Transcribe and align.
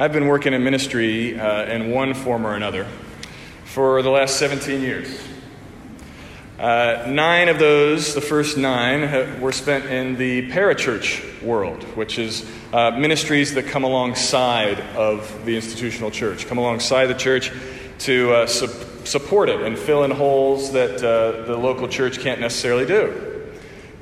I've 0.00 0.12
been 0.12 0.28
working 0.28 0.52
in 0.54 0.62
ministry 0.62 1.40
uh, 1.40 1.64
in 1.64 1.90
one 1.90 2.14
form 2.14 2.46
or 2.46 2.54
another 2.54 2.86
for 3.64 4.00
the 4.00 4.10
last 4.10 4.36
17 4.36 4.80
years. 4.80 5.20
Uh, 6.56 7.06
nine 7.08 7.48
of 7.48 7.58
those, 7.58 8.14
the 8.14 8.20
first 8.20 8.56
nine, 8.56 9.40
were 9.40 9.50
spent 9.50 9.86
in 9.86 10.16
the 10.16 10.48
parachurch 10.52 11.42
world, 11.42 11.82
which 11.96 12.16
is 12.16 12.48
uh, 12.72 12.92
ministries 12.92 13.54
that 13.54 13.66
come 13.66 13.82
alongside 13.82 14.78
of 14.94 15.44
the 15.44 15.56
institutional 15.56 16.12
church, 16.12 16.46
come 16.46 16.58
alongside 16.58 17.06
the 17.06 17.14
church 17.14 17.50
to 17.98 18.32
uh, 18.32 18.46
su- 18.46 18.68
support 19.04 19.48
it 19.48 19.62
and 19.62 19.76
fill 19.76 20.04
in 20.04 20.12
holes 20.12 20.70
that 20.70 21.02
uh, 21.02 21.44
the 21.44 21.56
local 21.56 21.88
church 21.88 22.20
can't 22.20 22.40
necessarily 22.40 22.86
do. 22.86 23.50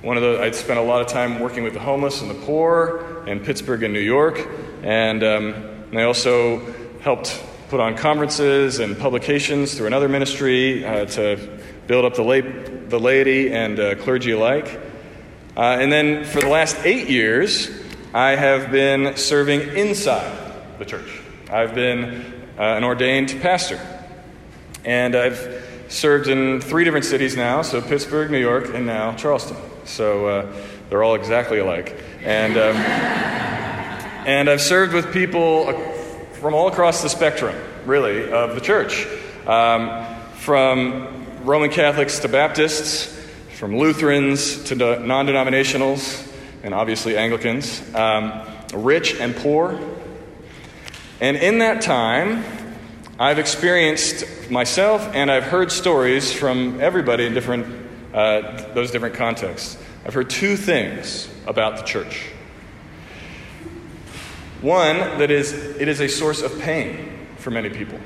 One 0.03 0.19
of 0.19 0.23
the, 0.23 0.43
I'd 0.43 0.55
spent 0.55 0.79
a 0.79 0.83
lot 0.83 1.01
of 1.01 1.07
time 1.07 1.41
working 1.41 1.65
with 1.65 1.73
the 1.73 1.81
homeless 1.81 2.21
and 2.21 2.31
the 2.31 2.45
poor 2.45 3.25
in 3.27 3.41
Pittsburgh 3.41 3.83
and 3.83 3.95
New 3.95 4.01
York, 4.01 4.47
and, 4.83 5.25
um, 5.25 5.76
and 5.91 5.98
I 6.00 6.05
also 6.05 6.61
helped 7.01 7.42
put 7.69 7.80
on 7.80 7.97
conferences 7.97 8.79
and 8.79 8.98
publications 8.98 9.74
through 9.74 9.87
another 9.87 10.09
ministry 10.09 10.84
uh, 10.84 11.05
to 11.06 11.61
build 11.87 12.05
up 12.05 12.15
the, 12.15 12.23
lay, 12.23 12.41
the 12.41 12.98
laity 12.98 13.52
and 13.52 13.78
uh, 13.78 13.95
clergy 13.97 14.33
alike. 14.33 14.80
Uh, 15.56 15.78
and 15.80 15.91
then 15.91 16.25
for 16.25 16.41
the 16.41 16.48
last 16.48 16.77
eight 16.84 17.09
years, 17.09 17.70
I 18.12 18.30
have 18.30 18.70
been 18.70 19.16
serving 19.16 19.61
inside 19.77 20.52
the 20.78 20.84
church. 20.84 21.20
I've 21.51 21.75
been 21.75 22.34
uh, 22.59 22.62
an 22.62 22.84
ordained 22.84 23.39
pastor. 23.41 23.80
And 24.84 25.16
I've 25.16 25.64
served 25.89 26.28
in 26.28 26.61
three 26.61 26.84
different 26.84 27.05
cities 27.05 27.37
now 27.37 27.62
so 27.62 27.80
Pittsburgh, 27.80 28.30
New 28.30 28.41
York, 28.41 28.75
and 28.75 28.87
now 28.87 29.14
Charleston. 29.14 29.56
So 29.84 30.27
uh, 30.27 30.56
they're 30.89 31.03
all 31.03 31.14
exactly 31.14 31.59
alike. 31.59 32.00
And, 32.23 32.56
um, 32.56 33.66
and 34.27 34.51
I've 34.51 34.61
served 34.61 34.93
with 34.93 35.12
people 35.12 35.73
from 36.41 36.53
all 36.53 36.67
across 36.67 37.01
the 37.01 37.09
spectrum, 37.09 37.55
really, 37.84 38.28
of 38.33 38.56
the 38.56 38.61
church. 38.61 39.06
Um, 39.47 40.05
from 40.39 41.45
Roman 41.45 41.70
Catholics 41.70 42.19
to 42.19 42.28
Baptists, 42.28 43.06
from 43.56 43.78
Lutherans 43.78 44.65
to 44.65 44.75
non 44.75 45.28
denominationals, 45.28 46.28
and 46.65 46.75
obviously 46.75 47.17
Anglicans, 47.17 47.81
um, 47.95 48.42
rich 48.75 49.15
and 49.15 49.34
poor. 49.37 49.78
And 51.20 51.37
in 51.37 51.61
that 51.61 51.83
time, 51.83 52.45
I've 53.20 53.39
experienced 53.39 54.50
myself 54.50 55.09
and 55.15 55.31
I've 55.31 55.45
heard 55.45 55.70
stories 55.70 56.33
from 56.33 56.81
everybody 56.81 57.27
in 57.27 57.33
different, 57.33 57.89
uh, 58.12 58.75
those 58.75 58.91
different 58.91 59.15
contexts. 59.15 59.78
I've 60.05 60.15
heard 60.15 60.31
two 60.31 60.56
things 60.56 61.28
about 61.47 61.77
the 61.77 61.84
church. 61.84 62.33
One, 64.62 64.97
that 65.19 65.31
is, 65.31 65.53
it 65.53 65.87
is 65.87 66.01
a 66.01 66.09
source 66.09 66.41
of 66.41 66.59
pain 66.61 67.27
for 67.37 67.51
many 67.51 67.69
people. 67.69 68.01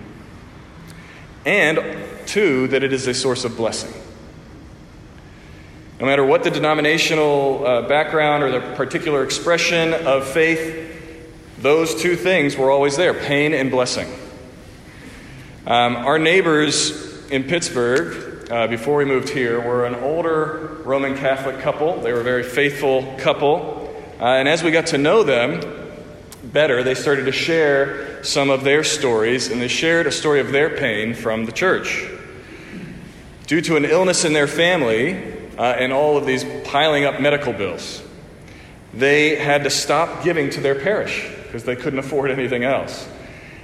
And 1.47 1.97
two, 2.27 2.67
that 2.69 2.83
it 2.83 2.93
is 2.93 3.06
a 3.06 3.15
source 3.15 3.45
of 3.45 3.56
blessing. 3.56 3.93
No 6.01 6.06
matter 6.06 6.25
what 6.25 6.45
the 6.45 6.51
denominational 6.51 7.67
uh, 7.67 7.89
background 7.89 8.43
or 8.43 8.51
the 8.51 8.75
particular 8.75 9.23
expression 9.23 9.95
of 9.95 10.27
faith, 10.27 10.89
those 11.59 11.95
two 11.95 12.17
things 12.17 12.56
were 12.56 12.71
always 12.71 12.97
there 12.97 13.15
pain 13.15 13.55
and 13.55 13.71
blessing. 13.71 14.09
Um, 15.67 15.97
our 15.97 16.19
neighbors 16.19 17.28
in 17.28 17.45
Pittsburgh, 17.45 18.51
uh, 18.51 18.67
before 18.67 18.97
we 18.97 19.05
moved 19.05 19.28
here, 19.28 19.61
were 19.61 19.87
an 19.87 19.95
older 19.95 20.78
Roman 20.84 21.17
Catholic 21.17 21.61
couple. 21.61 22.01
They 22.01 22.12
were 22.12 22.21
a 22.21 22.25
very 22.25 22.43
faithful 22.43 23.15
couple. 23.19 23.95
Uh, 24.19 24.25
and 24.25 24.48
as 24.48 24.62
we 24.62 24.71
got 24.71 24.87
to 24.89 24.98
know 24.98 25.23
them 25.23 25.80
better, 26.42 26.83
they 26.83 26.94
started 26.94 27.27
to 27.27 27.33
share 27.33 28.22
some 28.24 28.50
of 28.50 28.64
their 28.64 28.84
stories, 28.84 29.50
and 29.50 29.60
they 29.60 29.69
shared 29.69 30.06
a 30.06 30.12
story 30.12 30.41
of 30.41 30.52
their 30.52 30.70
pain 30.77 31.14
from 31.14 31.47
the 31.47 31.52
church. 31.52 32.08
Due 33.47 33.60
to 33.62 33.77
an 33.77 33.84
illness 33.84 34.25
in 34.25 34.32
their 34.32 34.47
family 34.47 35.16
uh, 35.59 35.62
and 35.62 35.92
all 35.92 36.16
of 36.16 36.26
these 36.26 36.44
piling 36.65 37.04
up 37.04 37.20
medical 37.20 37.53
bills, 37.53 38.03
they 38.94 39.37
had 39.37 39.65
to 39.65 39.70
stop 39.70 40.25
giving 40.25 40.50
to 40.50 40.60
their 40.60 40.75
parish 40.75 41.28
because 41.44 41.65
they 41.65 41.76
couldn't 41.76 41.98
afford 41.98 42.31
anything 42.31 42.65
else. 42.65 43.09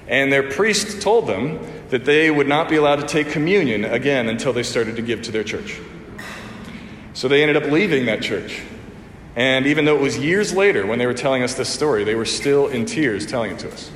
And 0.08 0.32
their 0.32 0.50
priest 0.50 1.02
told 1.02 1.26
them 1.26 1.58
that 1.90 2.04
they 2.04 2.30
would 2.30 2.48
not 2.48 2.68
be 2.68 2.76
allowed 2.76 2.96
to 2.96 3.06
take 3.06 3.30
communion 3.30 3.84
again 3.84 4.28
until 4.28 4.52
they 4.52 4.62
started 4.62 4.96
to 4.96 5.02
give 5.02 5.22
to 5.22 5.32
their 5.32 5.44
church. 5.44 5.80
So 7.14 7.28
they 7.28 7.42
ended 7.42 7.56
up 7.56 7.70
leaving 7.70 8.06
that 8.06 8.22
church. 8.22 8.62
And 9.36 9.66
even 9.66 9.84
though 9.84 9.96
it 9.96 10.00
was 10.00 10.18
years 10.18 10.54
later 10.54 10.86
when 10.86 10.98
they 10.98 11.06
were 11.06 11.14
telling 11.14 11.42
us 11.42 11.54
this 11.54 11.68
story, 11.68 12.04
they 12.04 12.14
were 12.14 12.24
still 12.24 12.68
in 12.68 12.86
tears 12.86 13.26
telling 13.26 13.52
it 13.52 13.58
to 13.60 13.70
us. 13.70 13.90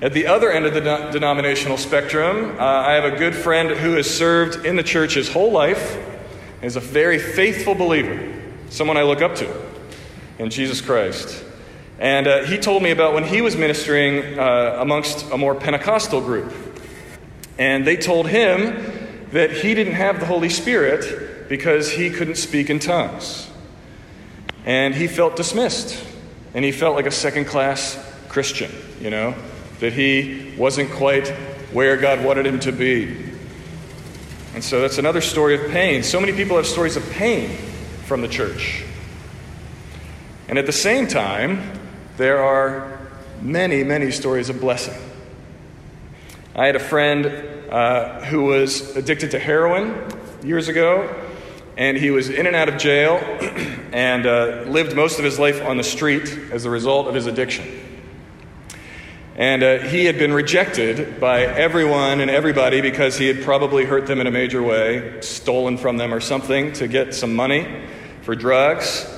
At 0.00 0.12
the 0.12 0.28
other 0.28 0.52
end 0.52 0.64
of 0.64 0.74
the 0.74 0.80
de- 0.80 1.10
denominational 1.10 1.76
spectrum, 1.76 2.56
uh, 2.56 2.62
I 2.62 2.92
have 2.92 3.04
a 3.04 3.16
good 3.18 3.34
friend 3.34 3.70
who 3.70 3.94
has 3.94 4.08
served 4.08 4.64
in 4.64 4.76
the 4.76 4.84
church 4.84 5.14
his 5.14 5.28
whole 5.28 5.50
life 5.50 5.96
and 6.56 6.64
is 6.64 6.76
a 6.76 6.80
very 6.80 7.18
faithful 7.18 7.74
believer, 7.74 8.32
someone 8.70 8.96
I 8.96 9.02
look 9.02 9.20
up 9.20 9.34
to 9.36 9.52
in 10.38 10.50
Jesus 10.50 10.80
Christ. 10.80 11.44
And 11.98 12.28
uh, 12.28 12.44
he 12.44 12.58
told 12.58 12.84
me 12.84 12.92
about 12.92 13.12
when 13.14 13.24
he 13.24 13.42
was 13.42 13.56
ministering 13.56 14.38
uh, 14.38 14.76
amongst 14.78 15.28
a 15.32 15.36
more 15.36 15.56
Pentecostal 15.56 16.20
group. 16.20 16.54
And 17.58 17.84
they 17.84 17.96
told 17.96 18.28
him 18.28 19.26
that 19.32 19.50
he 19.50 19.74
didn't 19.74 19.94
have 19.94 20.20
the 20.20 20.26
Holy 20.26 20.48
Spirit 20.48 21.27
because 21.48 21.90
he 21.90 22.10
couldn't 22.10 22.36
speak 22.36 22.70
in 22.70 22.78
tongues. 22.78 23.48
And 24.64 24.94
he 24.94 25.06
felt 25.06 25.36
dismissed. 25.36 26.04
And 26.54 26.64
he 26.64 26.72
felt 26.72 26.94
like 26.94 27.06
a 27.06 27.10
second 27.10 27.46
class 27.46 27.98
Christian, 28.28 28.70
you 29.00 29.10
know, 29.10 29.34
that 29.80 29.92
he 29.92 30.54
wasn't 30.56 30.90
quite 30.90 31.28
where 31.72 31.96
God 31.96 32.24
wanted 32.24 32.46
him 32.46 32.60
to 32.60 32.72
be. 32.72 33.26
And 34.54 34.64
so 34.64 34.80
that's 34.80 34.98
another 34.98 35.20
story 35.20 35.54
of 35.54 35.70
pain. 35.70 36.02
So 36.02 36.20
many 36.20 36.32
people 36.32 36.56
have 36.56 36.66
stories 36.66 36.96
of 36.96 37.08
pain 37.10 37.56
from 38.04 38.22
the 38.22 38.28
church. 38.28 38.82
And 40.48 40.58
at 40.58 40.66
the 40.66 40.72
same 40.72 41.06
time, 41.06 41.78
there 42.16 42.42
are 42.42 42.98
many, 43.42 43.84
many 43.84 44.10
stories 44.10 44.48
of 44.48 44.60
blessing. 44.60 45.00
I 46.56 46.66
had 46.66 46.74
a 46.74 46.80
friend 46.80 47.26
uh, 47.70 48.24
who 48.24 48.44
was 48.44 48.96
addicted 48.96 49.30
to 49.32 49.38
heroin 49.38 49.94
years 50.42 50.68
ago, 50.68 51.14
and 51.78 51.96
he 51.96 52.10
was 52.10 52.28
in 52.28 52.48
and 52.48 52.56
out 52.56 52.68
of 52.68 52.76
jail 52.76 53.16
and 53.92 54.26
uh, 54.26 54.64
lived 54.66 54.96
most 54.96 55.18
of 55.18 55.24
his 55.24 55.38
life 55.38 55.64
on 55.64 55.76
the 55.76 55.84
street 55.84 56.28
as 56.50 56.64
a 56.64 56.70
result 56.70 57.06
of 57.06 57.14
his 57.14 57.26
addiction. 57.26 57.66
And 59.36 59.62
uh, 59.62 59.78
he 59.78 60.04
had 60.04 60.18
been 60.18 60.32
rejected 60.32 61.20
by 61.20 61.42
everyone 61.42 62.18
and 62.18 62.28
everybody 62.28 62.80
because 62.80 63.16
he 63.16 63.28
had 63.28 63.44
probably 63.44 63.84
hurt 63.84 64.08
them 64.08 64.20
in 64.20 64.26
a 64.26 64.30
major 64.32 64.60
way, 64.60 65.20
stolen 65.20 65.78
from 65.78 65.96
them 65.96 66.12
or 66.12 66.18
something 66.18 66.72
to 66.74 66.88
get 66.88 67.14
some 67.14 67.36
money 67.36 67.84
for 68.22 68.34
drugs. 68.34 69.08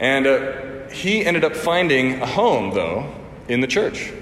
And 0.00 0.26
uh, 0.26 0.88
he 0.88 1.24
ended 1.24 1.44
up 1.44 1.54
finding 1.54 2.20
a 2.20 2.26
home, 2.26 2.74
though, 2.74 3.14
in 3.46 3.60
the 3.60 3.68
church. 3.68 4.12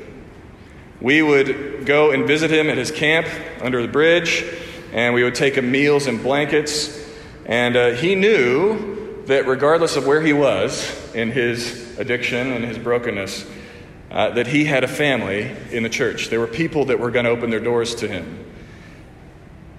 We 1.01 1.23
would 1.23 1.87
go 1.87 2.11
and 2.11 2.27
visit 2.27 2.51
him 2.51 2.69
at 2.69 2.77
his 2.77 2.91
camp 2.91 3.27
under 3.63 3.81
the 3.81 3.89
bridge, 3.89 4.45
and 4.93 5.15
we 5.15 5.25
would 5.25 5.35
take 5.35 5.55
him 5.55 5.71
meals 5.71 6.07
and 6.07 6.23
blankets. 6.23 7.00
And 7.51 7.77
uh, 7.77 7.91
he 7.91 8.15
knew 8.15 9.25
that 9.27 9.49
regardless 9.49 9.97
of 9.97 10.07
where 10.07 10.23
he 10.23 10.33
was 10.33 11.13
in 11.15 11.33
his 11.33 11.99
addiction 11.99 12.53
and 12.53 12.65
his 12.65 12.79
brokenness, 12.79 13.45
uh, 14.13 14.31
that 14.31 14.47
he 14.47 14.65
had 14.65 14.85
a 14.85 14.89
family 14.89 15.51
in 15.73 15.83
the 15.83 15.89
church. 15.89 16.29
There 16.29 16.39
were 16.39 16.47
people 16.47 16.85
that 16.87 17.01
were 17.01 17.11
going 17.11 17.25
to 17.25 17.31
open 17.33 17.51
their 17.51 17.61
doors 17.61 17.97
to 17.97 18.09
him. 18.09 18.45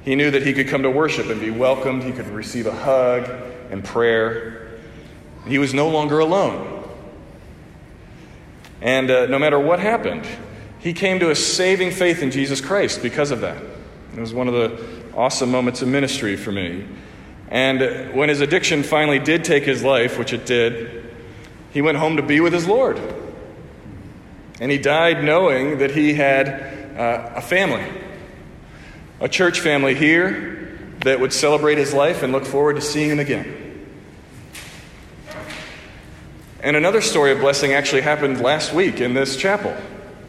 He 0.04 0.16
knew 0.16 0.32
that 0.32 0.46
he 0.46 0.52
could 0.52 0.68
come 0.68 0.84
to 0.84 0.90
worship 0.90 1.28
and 1.28 1.40
be 1.40 1.50
welcomed, 1.50 2.04
he 2.04 2.12
could 2.12 2.28
receive 2.28 2.68
a 2.68 2.76
hug 2.76 3.30
and 3.72 3.86
prayer. 3.86 4.80
He 5.48 5.58
was 5.58 5.74
no 5.74 5.88
longer 5.88 6.20
alone. 6.20 6.90
And 8.82 9.10
uh, 9.10 9.28
no 9.28 9.40
matter 9.40 9.60
what 9.60 9.80
happened, 9.80 10.28
he 10.80 10.92
came 10.92 11.20
to 11.20 11.30
a 11.30 11.36
saving 11.36 11.92
faith 11.92 12.22
in 12.22 12.32
Jesus 12.32 12.60
Christ 12.60 13.02
because 13.02 13.32
of 13.32 13.40
that. 13.42 13.64
It 14.14 14.20
was 14.20 14.34
one 14.34 14.50
of 14.50 14.54
the 14.54 14.86
awesome 15.16 15.52
moments 15.52 15.82
of 15.82 15.88
ministry 15.88 16.36
for 16.36 16.52
me. 16.52 16.86
And 17.52 18.16
when 18.16 18.30
his 18.30 18.40
addiction 18.40 18.82
finally 18.82 19.20
did 19.20 19.44
take 19.44 19.66
his 19.66 19.84
life, 19.84 20.18
which 20.18 20.32
it 20.32 20.46
did, 20.46 21.14
he 21.72 21.82
went 21.82 21.98
home 21.98 22.16
to 22.16 22.24
be 22.24 22.40
with 22.40 22.54
his 22.54 22.66
Lord. 22.66 23.00
And 24.62 24.72
he 24.72 24.78
died 24.78 25.24
knowing 25.24 25.80
that 25.80 25.92
he 25.92 26.14
had 26.14 26.98
uh, 26.98 27.34
a 27.36 27.42
family, 27.42 27.84
a 29.20 29.28
church 29.28 29.60
family 29.60 29.96
here 29.96 30.80
that 31.02 31.20
would 31.20 31.34
celebrate 31.34 31.78
his 31.78 31.94
life 31.94 32.24
and 32.24 32.32
look 32.32 32.46
forward 32.46 32.76
to 32.76 32.82
seeing 32.82 33.10
him 33.10 33.20
again. 33.20 33.58
And 36.64 36.78
another 36.78 37.02
story 37.02 37.32
of 37.32 37.40
blessing 37.40 37.74
actually 37.74 38.02
happened 38.02 38.40
last 38.40 38.72
week 38.72 39.02
in 39.02 39.14
this 39.14 39.36
chapel. 39.36 39.76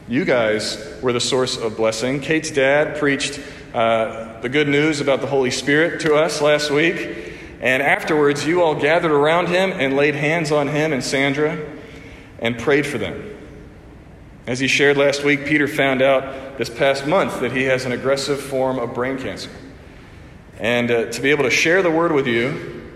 You 0.08 0.24
guys 0.24 0.98
were 1.02 1.12
the 1.12 1.20
source 1.20 1.56
of 1.56 1.76
blessing. 1.76 2.20
Kate's 2.20 2.50
dad 2.50 2.98
preached 2.98 3.38
uh, 3.74 4.40
the 4.40 4.48
good 4.48 4.68
news 4.68 5.00
about 5.00 5.20
the 5.20 5.26
Holy 5.26 5.50
Spirit 5.50 6.00
to 6.02 6.14
us 6.14 6.40
last 6.40 6.70
week. 6.70 7.32
And 7.60 7.82
afterwards, 7.82 8.44
you 8.44 8.62
all 8.62 8.74
gathered 8.74 9.12
around 9.12 9.48
him 9.48 9.72
and 9.72 9.94
laid 9.94 10.14
hands 10.14 10.50
on 10.50 10.68
him 10.68 10.92
and 10.92 11.02
Sandra 11.02 11.58
and 12.38 12.58
prayed 12.58 12.86
for 12.86 12.98
them. 12.98 13.32
As 14.46 14.58
he 14.58 14.66
shared 14.66 14.96
last 14.96 15.22
week, 15.22 15.46
Peter 15.46 15.68
found 15.68 16.02
out 16.02 16.58
this 16.58 16.68
past 16.68 17.06
month 17.06 17.40
that 17.40 17.52
he 17.52 17.62
has 17.64 17.84
an 17.84 17.92
aggressive 17.92 18.40
form 18.40 18.78
of 18.78 18.92
brain 18.92 19.16
cancer. 19.16 19.50
And 20.58 20.90
uh, 20.90 21.06
to 21.06 21.22
be 21.22 21.30
able 21.30 21.44
to 21.44 21.50
share 21.50 21.82
the 21.82 21.90
word 21.90 22.12
with 22.12 22.26
you 22.26 22.90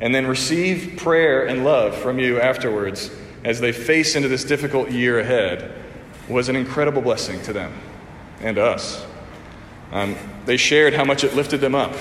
and 0.00 0.14
then 0.14 0.26
receive 0.26 0.96
prayer 0.96 1.46
and 1.46 1.64
love 1.64 1.94
from 1.94 2.18
you 2.18 2.40
afterwards 2.40 3.10
as 3.44 3.60
they 3.60 3.72
face 3.72 4.16
into 4.16 4.28
this 4.28 4.44
difficult 4.44 4.90
year 4.90 5.20
ahead 5.20 5.72
was 6.28 6.48
an 6.48 6.56
incredible 6.56 7.02
blessing 7.02 7.40
to 7.42 7.52
them 7.52 7.72
and 8.40 8.56
to 8.56 8.64
us. 8.64 9.06
Um, 9.92 10.16
they 10.44 10.56
shared 10.56 10.94
how 10.94 11.04
much 11.04 11.24
it 11.24 11.34
lifted 11.34 11.60
them 11.60 11.74
up. 11.74 11.94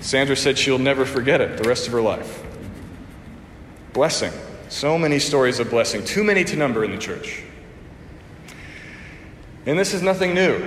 Sandra 0.00 0.36
said 0.36 0.58
she'll 0.58 0.78
never 0.78 1.04
forget 1.04 1.40
it 1.40 1.62
the 1.62 1.68
rest 1.68 1.86
of 1.86 1.92
her 1.92 2.02
life. 2.02 2.42
Blessing. 3.92 4.32
So 4.68 4.98
many 4.98 5.18
stories 5.18 5.60
of 5.60 5.70
blessing, 5.70 6.04
too 6.04 6.24
many 6.24 6.44
to 6.44 6.56
number 6.56 6.84
in 6.84 6.90
the 6.90 6.98
church. 6.98 7.42
And 9.66 9.78
this 9.78 9.94
is 9.94 10.02
nothing 10.02 10.34
new. 10.34 10.58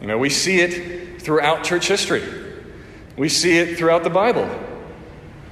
You 0.00 0.06
know, 0.06 0.18
we 0.18 0.28
see 0.28 0.60
it 0.60 1.22
throughout 1.22 1.64
church 1.64 1.88
history. 1.88 2.22
We 3.16 3.28
see 3.28 3.58
it 3.58 3.78
throughout 3.78 4.04
the 4.04 4.10
Bible. 4.10 4.50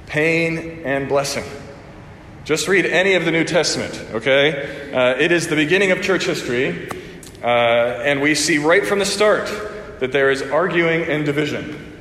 Pain 0.05 0.83
and 0.85 1.09
blessing. 1.09 1.45
Just 2.43 2.67
read 2.67 2.85
any 2.85 3.15
of 3.15 3.25
the 3.25 3.31
New 3.31 3.43
Testament, 3.43 3.99
okay? 4.11 4.91
Uh, 4.93 5.19
it 5.19 5.31
is 5.31 5.47
the 5.47 5.55
beginning 5.55 5.91
of 5.91 6.03
church 6.03 6.25
history, 6.25 6.89
uh, 7.41 7.47
and 7.47 8.21
we 8.21 8.35
see 8.35 8.59
right 8.59 8.85
from 8.85 8.99
the 8.99 9.05
start 9.05 9.49
that 9.99 10.11
there 10.11 10.31
is 10.31 10.41
arguing 10.41 11.03
and 11.03 11.25
division. 11.25 11.93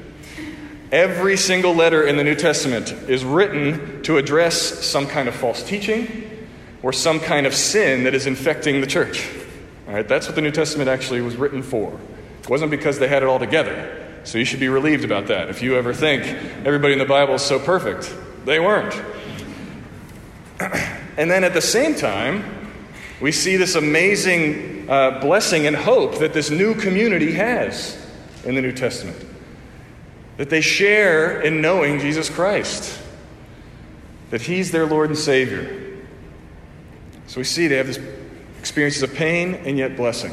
Every 0.92 1.36
single 1.36 1.74
letter 1.74 2.06
in 2.06 2.16
the 2.16 2.24
New 2.24 2.34
Testament 2.34 2.92
is 3.08 3.24
written 3.24 4.02
to 4.04 4.16
address 4.16 4.56
some 4.84 5.06
kind 5.06 5.28
of 5.28 5.34
false 5.34 5.62
teaching 5.62 6.46
or 6.82 6.92
some 6.92 7.18
kind 7.18 7.46
of 7.46 7.54
sin 7.54 8.04
that 8.04 8.14
is 8.14 8.26
infecting 8.26 8.80
the 8.80 8.86
church. 8.86 9.28
All 9.88 9.94
right, 9.94 10.06
that's 10.06 10.26
what 10.26 10.34
the 10.34 10.42
New 10.42 10.50
Testament 10.50 10.88
actually 10.88 11.20
was 11.20 11.36
written 11.36 11.62
for. 11.62 11.98
It 12.40 12.48
wasn't 12.48 12.70
because 12.70 12.98
they 12.98 13.08
had 13.08 13.22
it 13.22 13.28
all 13.28 13.38
together. 13.38 14.02
So 14.24 14.38
you 14.38 14.44
should 14.44 14.60
be 14.60 14.68
relieved 14.68 15.04
about 15.04 15.26
that. 15.26 15.48
If 15.48 15.62
you 15.62 15.76
ever 15.76 15.92
think 15.92 16.24
everybody 16.64 16.92
in 16.94 16.98
the 16.98 17.04
Bible 17.04 17.34
is 17.34 17.42
so 17.42 17.58
perfect, 17.58 18.14
they 18.44 18.60
weren't. 18.60 18.94
and 20.60 21.30
then 21.30 21.44
at 21.44 21.52
the 21.54 21.60
same 21.60 21.94
time, 21.94 22.44
we 23.20 23.32
see 23.32 23.56
this 23.56 23.74
amazing 23.74 24.73
uh, 24.88 25.20
blessing 25.20 25.66
and 25.66 25.76
hope 25.76 26.18
that 26.18 26.32
this 26.32 26.50
new 26.50 26.74
community 26.74 27.32
has 27.32 28.00
in 28.44 28.54
the 28.54 28.62
New 28.62 28.72
Testament. 28.72 29.16
That 30.36 30.50
they 30.50 30.60
share 30.60 31.40
in 31.40 31.60
knowing 31.60 32.00
Jesus 32.00 32.28
Christ, 32.28 33.00
that 34.30 34.42
He's 34.42 34.72
their 34.72 34.86
Lord 34.86 35.10
and 35.10 35.18
Savior. 35.18 36.02
So 37.26 37.40
we 37.40 37.44
see 37.44 37.66
they 37.68 37.76
have 37.76 37.86
this 37.86 38.00
experiences 38.58 39.02
of 39.02 39.14
pain 39.14 39.54
and 39.54 39.78
yet 39.78 39.96
blessing. 39.96 40.32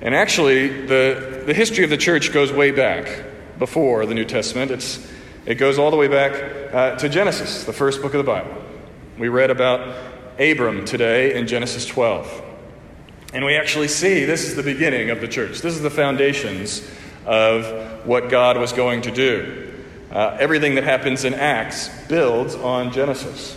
And 0.00 0.14
actually, 0.14 0.86
the, 0.86 1.42
the 1.46 1.54
history 1.54 1.84
of 1.84 1.90
the 1.90 1.96
church 1.96 2.32
goes 2.32 2.52
way 2.52 2.70
back 2.70 3.24
before 3.58 4.06
the 4.06 4.14
New 4.14 4.24
Testament. 4.24 4.70
It's, 4.70 5.10
it 5.46 5.54
goes 5.56 5.78
all 5.78 5.90
the 5.90 5.96
way 5.96 6.08
back 6.08 6.74
uh, 6.74 6.96
to 6.96 7.08
Genesis, 7.08 7.64
the 7.64 7.72
first 7.72 8.02
book 8.02 8.14
of 8.14 8.18
the 8.18 8.30
Bible. 8.30 8.54
We 9.18 9.28
read 9.28 9.50
about 9.50 9.96
Abram 10.38 10.84
today 10.84 11.34
in 11.34 11.46
Genesis 11.46 11.86
12. 11.86 12.45
And 13.36 13.44
we 13.44 13.54
actually 13.54 13.88
see 13.88 14.24
this 14.24 14.44
is 14.44 14.54
the 14.54 14.62
beginning 14.62 15.10
of 15.10 15.20
the 15.20 15.28
church. 15.28 15.60
This 15.60 15.74
is 15.74 15.82
the 15.82 15.90
foundations 15.90 16.80
of 17.26 18.06
what 18.06 18.30
God 18.30 18.56
was 18.56 18.72
going 18.72 19.02
to 19.02 19.10
do. 19.10 19.74
Uh, 20.10 20.38
everything 20.40 20.76
that 20.76 20.84
happens 20.84 21.22
in 21.26 21.34
Acts 21.34 21.90
builds 22.08 22.54
on 22.54 22.92
Genesis. 22.92 23.54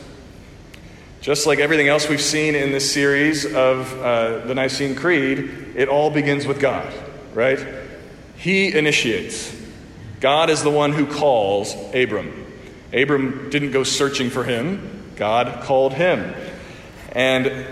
Just 1.22 1.48
like 1.48 1.60
everything 1.60 1.88
else 1.88 2.10
we've 2.10 2.20
seen 2.20 2.56
in 2.56 2.74
this 2.74 2.92
series 2.92 3.46
of 3.46 3.98
uh, 4.02 4.40
the 4.40 4.54
Nicene 4.54 4.96
Creed, 4.96 5.50
it 5.78 5.88
all 5.88 6.10
begins 6.10 6.46
with 6.46 6.60
God, 6.60 6.94
right? 7.34 7.66
He 8.36 8.78
initiates. 8.78 9.56
God 10.20 10.50
is 10.50 10.62
the 10.62 10.70
one 10.70 10.92
who 10.92 11.08
calls 11.08 11.74
Abram. 11.96 12.48
Abram 12.92 13.50
didn't 13.50 13.72
go 13.72 13.86
searching 13.86 14.30
for 14.30 14.44
him, 14.44 15.14
God 15.16 15.64
called 15.64 15.94
him. 15.94 16.36
And 17.14 17.66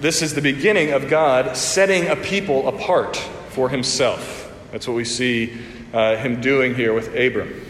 this 0.00 0.22
is 0.22 0.34
the 0.34 0.42
beginning 0.42 0.92
of 0.92 1.08
God 1.08 1.56
setting 1.56 2.08
a 2.08 2.16
people 2.16 2.68
apart 2.68 3.16
for 3.50 3.68
himself. 3.68 4.52
That's 4.72 4.88
what 4.88 4.94
we 4.94 5.04
see 5.04 5.56
uh, 5.92 6.16
him 6.16 6.40
doing 6.40 6.74
here 6.74 6.92
with 6.92 7.08
Abram. 7.14 7.64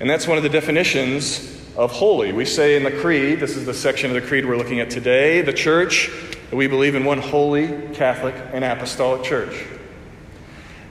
And 0.00 0.08
that's 0.08 0.28
one 0.28 0.36
of 0.36 0.44
the 0.44 0.48
definitions 0.48 1.60
of 1.76 1.90
holy. 1.90 2.32
We 2.32 2.44
say 2.44 2.76
in 2.76 2.84
the 2.84 2.92
Creed, 2.92 3.40
this 3.40 3.56
is 3.56 3.66
the 3.66 3.74
section 3.74 4.10
of 4.10 4.20
the 4.20 4.26
Creed 4.26 4.46
we're 4.46 4.56
looking 4.56 4.80
at 4.80 4.90
today, 4.90 5.42
the 5.42 5.52
church, 5.52 6.10
we 6.52 6.66
believe 6.66 6.94
in 6.94 7.04
one 7.04 7.18
holy, 7.18 7.68
Catholic, 7.94 8.34
and 8.52 8.64
apostolic 8.64 9.22
church. 9.22 9.64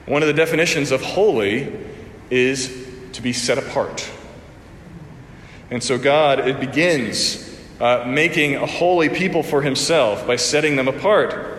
One 0.06 0.22
of 0.22 0.28
the 0.28 0.34
definitions 0.34 0.92
of 0.92 1.02
holy 1.02 1.74
is 2.30 2.86
to 3.12 3.22
be 3.22 3.32
set 3.32 3.58
apart. 3.58 4.08
And 5.70 5.82
so 5.82 5.98
God, 5.98 6.46
it 6.46 6.60
begins 6.60 7.47
uh, 7.80 8.04
making 8.06 8.56
a 8.56 8.66
holy 8.66 9.08
people 9.08 9.42
for 9.42 9.62
himself 9.62 10.26
by 10.26 10.36
setting 10.36 10.76
them 10.76 10.88
apart. 10.88 11.56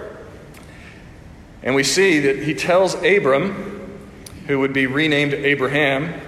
And 1.63 1.75
we 1.75 1.83
see 1.83 2.19
that 2.19 2.39
he 2.39 2.53
tells 2.53 2.95
Abram, 2.95 3.99
who 4.47 4.59
would 4.59 4.73
be 4.73 4.87
renamed 4.87 5.33
Abraham, 5.33 6.21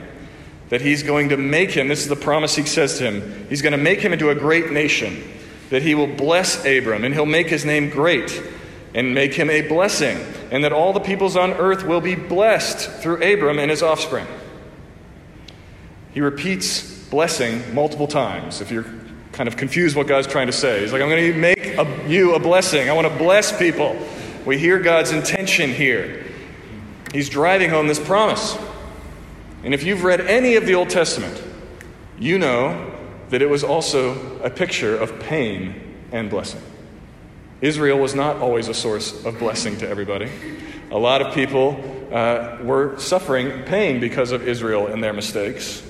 that 0.70 0.82
he's 0.82 1.04
going 1.04 1.30
to 1.30 1.38
make 1.38 1.72
him, 1.72 1.88
this 1.90 2.02
is 2.02 2.08
the 2.08 2.16
promise 2.16 2.56
he 2.56 2.64
says 2.64 2.98
to 2.98 3.12
him, 3.12 3.48
he's 3.50 3.62
going 3.62 3.72
to 3.74 3.78
make 3.78 4.00
him 4.00 4.14
into 4.14 4.30
a 4.30 4.36
great 4.36 4.72
nation, 4.72 5.22
that 5.70 5.82
he 5.82 5.96
will 5.96 6.08
bless 6.08 6.66
Abram, 6.66 7.04
and 7.04 7.14
he'll 7.14 7.26
make 7.26 7.50
his 7.50 7.66
name 7.66 7.90
great, 7.90 8.42
and 8.94 9.14
make 9.14 9.34
him 9.34 9.50
a 9.50 9.62
blessing, 9.68 10.18
and 10.52 10.64
that 10.64 10.72
all 10.72 10.94
the 10.94 11.00
peoples 11.00 11.36
on 11.36 11.52
earth 11.54 11.84
will 11.84 12.02
be 12.02 12.16
blessed 12.16 12.90
through 13.02 13.16
Abram 13.16 13.60
and 13.60 13.70
his 13.70 13.84
offspring. 13.84 14.28
He 16.14 16.22
repeats 16.22 17.06
blessing 17.10 17.74
multiple 17.74 18.08
times. 18.08 18.62
If 18.62 18.72
you're 18.72 18.86
kind 19.32 19.48
of 19.48 19.58
confused 19.58 19.96
what 19.96 20.08
God's 20.08 20.28
trying 20.28 20.48
to 20.48 20.54
say, 20.54 20.82
he's 20.82 20.92
like, 20.92 21.02
I'm 21.02 21.10
going 21.10 21.32
to 21.32 21.40
make 21.40 21.78
a, 21.78 22.06
you 22.08 22.36
a 22.36 22.40
blessing. 22.40 22.90
I 22.90 22.94
want 22.94 23.08
to 23.08 23.18
bless 23.18 23.58
people. 23.58 23.98
We 24.46 24.58
hear 24.58 24.80
God's 24.80 25.12
intention 25.12 25.72
here. 25.72 26.26
He's 27.14 27.30
driving 27.30 27.70
home 27.70 27.88
this 27.88 28.00
promise. 28.00 28.58
And 29.64 29.74
if 29.74 29.84
you've 29.84 30.04
read 30.04 30.22
any 30.22 30.56
of 30.56 30.66
the 30.66 30.76
Old 30.76 30.90
Testament, 30.90 31.42
you 32.20 32.38
know 32.38 32.92
that 33.30 33.42
it 33.42 33.50
was 33.50 33.64
also 33.64 34.40
a 34.42 34.50
picture 34.50 34.98
of 34.98 35.20
pain 35.20 35.98
and 36.12 36.30
blessing. 36.30 36.62
Israel 37.62 38.00
was 38.00 38.16
not 38.16 38.38
always 38.38 38.68
a 38.68 38.74
source 38.74 39.24
of 39.24 39.38
blessing 39.38 39.78
to 39.78 39.88
everybody. 39.88 40.30
A 40.90 40.98
lot 40.98 41.22
of 41.22 41.34
people 41.34 41.80
uh, 42.12 42.58
were 42.64 42.98
suffering 43.00 43.64
pain 43.64 44.00
because 44.00 44.32
of 44.32 44.48
Israel 44.48 44.88
and 44.88 45.04
their 45.04 45.14
mistakes. 45.14 45.84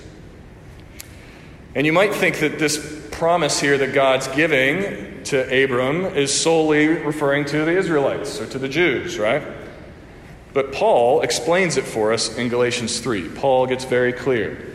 And 1.74 1.86
you 1.86 1.94
might 1.94 2.14
think 2.14 2.40
that 2.40 2.60
this 2.60 3.01
promise 3.22 3.60
here 3.60 3.78
that 3.78 3.94
God's 3.94 4.28
giving 4.30 5.22
to 5.26 5.64
Abram 5.64 6.06
is 6.06 6.34
solely 6.34 6.88
referring 6.88 7.46
to 7.46 7.66
the 7.66 7.78
Israelites 7.78 8.42
or 8.42 8.48
to 8.48 8.58
the 8.58 8.68
Jews, 8.68 9.20
right? 9.20 9.44
But 10.54 10.74
Paul 10.74 11.22
explains 11.22 11.78
it 11.78 11.84
for 11.84 12.14
us 12.14 12.36
in 12.36 12.50
Galatians 12.50 13.00
3. 13.00 13.30
Paul 13.30 13.68
gets 13.68 13.86
very 13.86 14.12
clear. 14.12 14.74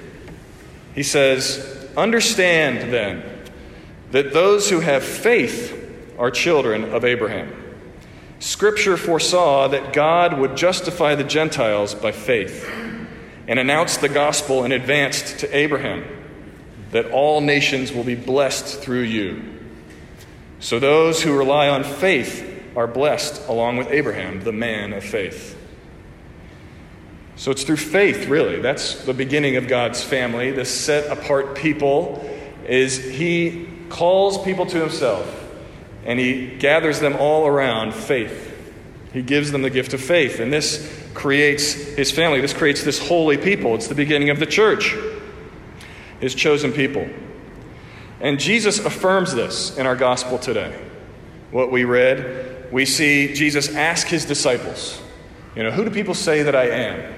He 0.94 1.02
says, 1.02 1.88
Understand 1.96 2.92
then 2.92 3.24
that 4.12 4.32
those 4.32 4.70
who 4.70 4.78
have 4.78 5.02
faith 5.02 6.14
are 6.16 6.30
children 6.30 6.94
of 6.94 7.04
Abraham. 7.04 7.52
Scripture 8.38 8.96
foresaw 8.96 9.66
that 9.66 9.92
God 9.92 10.38
would 10.38 10.56
justify 10.56 11.16
the 11.16 11.24
Gentiles 11.24 11.96
by 11.96 12.12
faith 12.12 12.64
and 13.48 13.58
announced 13.58 14.02
the 14.02 14.08
gospel 14.08 14.64
in 14.64 14.70
advance 14.70 15.32
to 15.40 15.52
Abraham 15.52 16.15
that 16.96 17.10
all 17.10 17.42
nations 17.42 17.92
will 17.92 18.04
be 18.04 18.14
blessed 18.14 18.80
through 18.80 19.02
you. 19.02 19.42
So 20.60 20.78
those 20.78 21.22
who 21.22 21.36
rely 21.36 21.68
on 21.68 21.84
faith 21.84 22.42
are 22.74 22.86
blessed 22.86 23.46
along 23.48 23.76
with 23.76 23.90
Abraham, 23.90 24.42
the 24.42 24.52
man 24.52 24.94
of 24.94 25.04
faith. 25.04 25.58
So 27.36 27.50
it's 27.50 27.64
through 27.64 27.76
faith, 27.76 28.28
really. 28.28 28.62
That's 28.62 29.04
the 29.04 29.12
beginning 29.12 29.56
of 29.56 29.68
God's 29.68 30.02
family. 30.02 30.52
This 30.52 30.70
set 30.70 31.12
apart 31.12 31.54
people 31.54 32.26
is 32.66 32.96
He 32.96 33.68
calls 33.90 34.42
people 34.42 34.64
to 34.64 34.80
Himself 34.80 35.46
and 36.06 36.18
He 36.18 36.56
gathers 36.56 36.98
them 36.98 37.16
all 37.16 37.46
around 37.46 37.92
faith. 37.92 38.54
He 39.12 39.20
gives 39.20 39.52
them 39.52 39.60
the 39.60 39.68
gift 39.68 39.92
of 39.92 40.00
faith. 40.00 40.40
And 40.40 40.50
this 40.50 40.90
creates 41.12 41.74
His 41.74 42.10
family. 42.10 42.40
This 42.40 42.54
creates 42.54 42.84
this 42.84 43.06
holy 43.06 43.36
people. 43.36 43.74
It's 43.74 43.88
the 43.88 43.94
beginning 43.94 44.30
of 44.30 44.40
the 44.40 44.46
church, 44.46 44.94
His 46.20 46.34
chosen 46.34 46.72
people. 46.72 47.08
And 48.20 48.40
Jesus 48.40 48.78
affirms 48.78 49.34
this 49.34 49.76
in 49.76 49.86
our 49.86 49.96
gospel 49.96 50.38
today. 50.38 50.78
What 51.50 51.70
we 51.70 51.84
read, 51.84 52.72
we 52.72 52.86
see 52.86 53.34
Jesus 53.34 53.74
ask 53.74 54.06
His 54.06 54.24
disciples, 54.24 55.00
You 55.54 55.62
know, 55.62 55.70
who 55.70 55.84
do 55.84 55.90
people 55.90 56.14
say 56.14 56.42
that 56.42 56.56
I 56.56 56.68
am? 56.68 57.14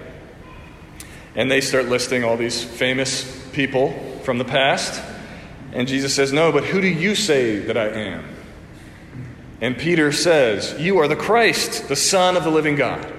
And 1.34 1.50
they 1.50 1.60
start 1.60 1.86
listing 1.86 2.24
all 2.24 2.36
these 2.36 2.64
famous 2.64 3.48
people 3.52 3.92
from 4.24 4.38
the 4.38 4.44
past. 4.44 5.02
And 5.72 5.86
Jesus 5.86 6.14
says, 6.14 6.32
No, 6.32 6.50
but 6.50 6.64
who 6.64 6.80
do 6.80 6.88
you 6.88 7.14
say 7.14 7.58
that 7.58 7.76
I 7.76 7.88
am? 7.88 8.24
And 9.60 9.76
Peter 9.76 10.12
says, 10.12 10.74
You 10.78 10.98
are 10.98 11.08
the 11.08 11.16
Christ, 11.16 11.88
the 11.88 11.96
Son 11.96 12.36
of 12.36 12.44
the 12.44 12.50
living 12.50 12.76
God. 12.76 13.12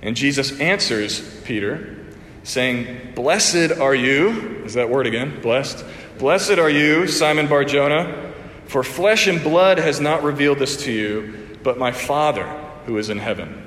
And 0.00 0.16
Jesus 0.16 0.58
answers 0.60 1.20
Peter, 1.42 2.01
saying, 2.44 3.12
Blessed 3.14 3.72
are 3.72 3.94
you, 3.94 4.62
is 4.64 4.74
that 4.74 4.90
word 4.90 5.06
again? 5.06 5.40
Blessed. 5.40 5.84
Blessed 6.18 6.58
are 6.58 6.70
you, 6.70 7.06
Simon 7.06 7.48
Barjona, 7.48 8.32
for 8.66 8.82
flesh 8.82 9.26
and 9.26 9.42
blood 9.42 9.78
has 9.78 10.00
not 10.00 10.22
revealed 10.22 10.58
this 10.58 10.84
to 10.84 10.92
you, 10.92 11.56
but 11.62 11.78
my 11.78 11.92
Father 11.92 12.46
who 12.86 12.98
is 12.98 13.10
in 13.10 13.18
heaven. 13.18 13.62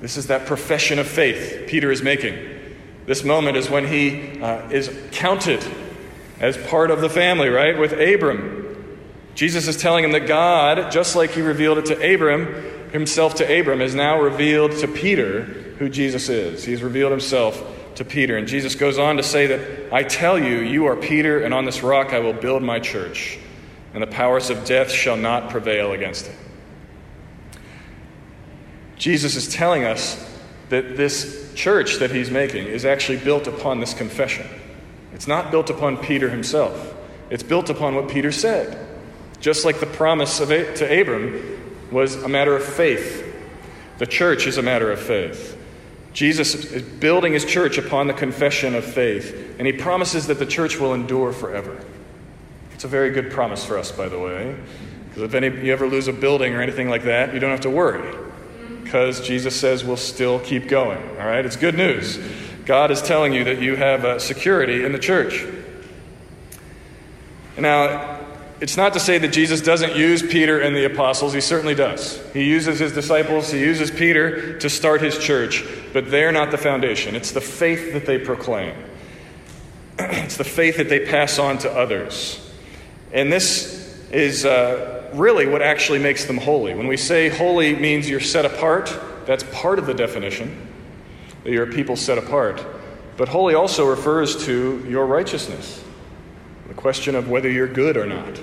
This 0.00 0.16
is 0.16 0.28
that 0.28 0.46
profession 0.46 0.98
of 0.98 1.06
faith 1.06 1.64
Peter 1.66 1.90
is 1.90 2.02
making. 2.02 2.36
This 3.06 3.24
moment 3.24 3.56
is 3.56 3.68
when 3.68 3.86
he 3.86 4.40
uh, 4.40 4.68
is 4.70 4.90
counted 5.12 5.64
as 6.38 6.56
part 6.56 6.90
of 6.90 7.00
the 7.00 7.10
family, 7.10 7.48
right, 7.48 7.78
with 7.78 7.92
Abram. 7.92 8.96
Jesus 9.34 9.68
is 9.68 9.76
telling 9.76 10.04
him 10.04 10.12
that 10.12 10.26
God, 10.26 10.90
just 10.90 11.16
like 11.16 11.30
he 11.30 11.42
revealed 11.42 11.78
it 11.78 11.86
to 11.86 12.14
Abram, 12.14 12.90
himself 12.92 13.36
to 13.36 13.60
Abram, 13.60 13.80
is 13.80 13.94
now 13.94 14.20
revealed 14.20 14.72
to 14.78 14.88
Peter 14.88 15.59
who 15.80 15.88
Jesus 15.88 16.28
is. 16.28 16.62
He's 16.62 16.82
revealed 16.82 17.10
himself 17.10 17.64
to 17.94 18.04
Peter. 18.04 18.36
And 18.36 18.46
Jesus 18.46 18.74
goes 18.74 18.98
on 18.98 19.16
to 19.16 19.22
say 19.22 19.46
that, 19.46 19.90
I 19.90 20.02
tell 20.02 20.38
you, 20.38 20.58
you 20.58 20.84
are 20.84 20.94
Peter, 20.94 21.42
and 21.42 21.54
on 21.54 21.64
this 21.64 21.82
rock 21.82 22.12
I 22.12 22.18
will 22.18 22.34
build 22.34 22.62
my 22.62 22.78
church, 22.78 23.38
and 23.94 24.02
the 24.02 24.06
powers 24.06 24.50
of 24.50 24.66
death 24.66 24.90
shall 24.90 25.16
not 25.16 25.48
prevail 25.48 25.92
against 25.92 26.26
it. 26.26 26.36
Jesus 28.98 29.36
is 29.36 29.48
telling 29.48 29.84
us 29.84 30.22
that 30.68 30.98
this 30.98 31.50
church 31.54 31.96
that 31.96 32.10
he's 32.10 32.30
making 32.30 32.66
is 32.66 32.84
actually 32.84 33.16
built 33.16 33.46
upon 33.46 33.80
this 33.80 33.94
confession. 33.94 34.46
It's 35.14 35.26
not 35.26 35.50
built 35.50 35.70
upon 35.70 35.96
Peter 35.96 36.28
himself, 36.28 36.94
it's 37.30 37.42
built 37.42 37.70
upon 37.70 37.94
what 37.94 38.10
Peter 38.10 38.32
said. 38.32 38.86
Just 39.40 39.64
like 39.64 39.80
the 39.80 39.86
promise 39.86 40.40
of 40.40 40.48
to 40.50 41.00
Abram 41.00 41.88
was 41.90 42.22
a 42.22 42.28
matter 42.28 42.54
of 42.54 42.62
faith, 42.62 43.26
the 43.96 44.06
church 44.06 44.46
is 44.46 44.58
a 44.58 44.62
matter 44.62 44.92
of 44.92 45.00
faith. 45.00 45.56
Jesus 46.12 46.54
is 46.54 46.82
building 46.82 47.32
his 47.32 47.44
church 47.44 47.78
upon 47.78 48.08
the 48.08 48.12
confession 48.12 48.74
of 48.74 48.84
faith, 48.84 49.56
and 49.58 49.66
he 49.66 49.72
promises 49.72 50.26
that 50.26 50.38
the 50.38 50.46
church 50.46 50.78
will 50.78 50.94
endure 50.94 51.32
forever. 51.32 51.80
It's 52.72 52.84
a 52.84 52.88
very 52.88 53.10
good 53.10 53.30
promise 53.30 53.64
for 53.64 53.78
us, 53.78 53.92
by 53.92 54.08
the 54.08 54.18
way, 54.18 54.56
because 55.08 55.22
if 55.22 55.34
any, 55.34 55.48
you 55.64 55.72
ever 55.72 55.86
lose 55.86 56.08
a 56.08 56.12
building 56.12 56.54
or 56.54 56.62
anything 56.62 56.88
like 56.88 57.04
that, 57.04 57.32
you 57.32 57.40
don't 57.40 57.50
have 57.50 57.60
to 57.60 57.70
worry, 57.70 58.16
because 58.82 59.20
Jesus 59.20 59.58
says 59.58 59.84
we'll 59.84 59.96
still 59.96 60.40
keep 60.40 60.66
going. 60.66 60.98
All 61.18 61.26
right? 61.26 61.44
It's 61.44 61.56
good 61.56 61.76
news. 61.76 62.18
God 62.66 62.90
is 62.90 63.02
telling 63.02 63.32
you 63.32 63.44
that 63.44 63.60
you 63.60 63.76
have 63.76 64.04
uh, 64.04 64.18
security 64.18 64.84
in 64.84 64.92
the 64.92 64.98
church. 64.98 65.46
Now, 67.58 68.20
it's 68.60 68.76
not 68.76 68.92
to 68.92 69.00
say 69.00 69.18
that 69.18 69.28
Jesus 69.28 69.60
doesn't 69.60 69.96
use 69.96 70.22
Peter 70.22 70.60
and 70.60 70.76
the 70.76 70.84
apostles. 70.84 71.32
He 71.32 71.40
certainly 71.40 71.74
does. 71.74 72.22
He 72.32 72.44
uses 72.44 72.78
his 72.78 72.92
disciples, 72.92 73.50
he 73.50 73.60
uses 73.60 73.90
Peter 73.90 74.58
to 74.58 74.68
start 74.68 75.00
his 75.00 75.18
church, 75.18 75.64
but 75.92 76.10
they're 76.10 76.32
not 76.32 76.50
the 76.50 76.58
foundation. 76.58 77.16
It's 77.16 77.32
the 77.32 77.40
faith 77.40 77.92
that 77.92 78.06
they 78.06 78.18
proclaim, 78.18 78.74
it's 79.98 80.36
the 80.36 80.44
faith 80.44 80.76
that 80.78 80.88
they 80.88 81.06
pass 81.06 81.38
on 81.38 81.58
to 81.58 81.70
others. 81.70 82.46
And 83.12 83.32
this 83.32 83.80
is 84.10 84.44
uh, 84.44 85.10
really 85.14 85.46
what 85.46 85.62
actually 85.62 85.98
makes 85.98 86.24
them 86.24 86.38
holy. 86.38 86.74
When 86.74 86.86
we 86.86 86.96
say 86.96 87.28
holy 87.28 87.74
means 87.74 88.08
you're 88.08 88.20
set 88.20 88.44
apart, 88.44 88.96
that's 89.26 89.44
part 89.52 89.78
of 89.78 89.86
the 89.86 89.94
definition, 89.94 90.68
that 91.44 91.50
you're 91.50 91.68
a 91.70 91.72
people 91.72 91.96
set 91.96 92.18
apart. 92.18 92.64
But 93.16 93.28
holy 93.28 93.54
also 93.54 93.88
refers 93.88 94.46
to 94.46 94.84
your 94.88 95.06
righteousness, 95.06 95.84
the 96.68 96.74
question 96.74 97.14
of 97.14 97.28
whether 97.28 97.50
you're 97.50 97.68
good 97.68 97.96
or 97.96 98.06
not. 98.06 98.40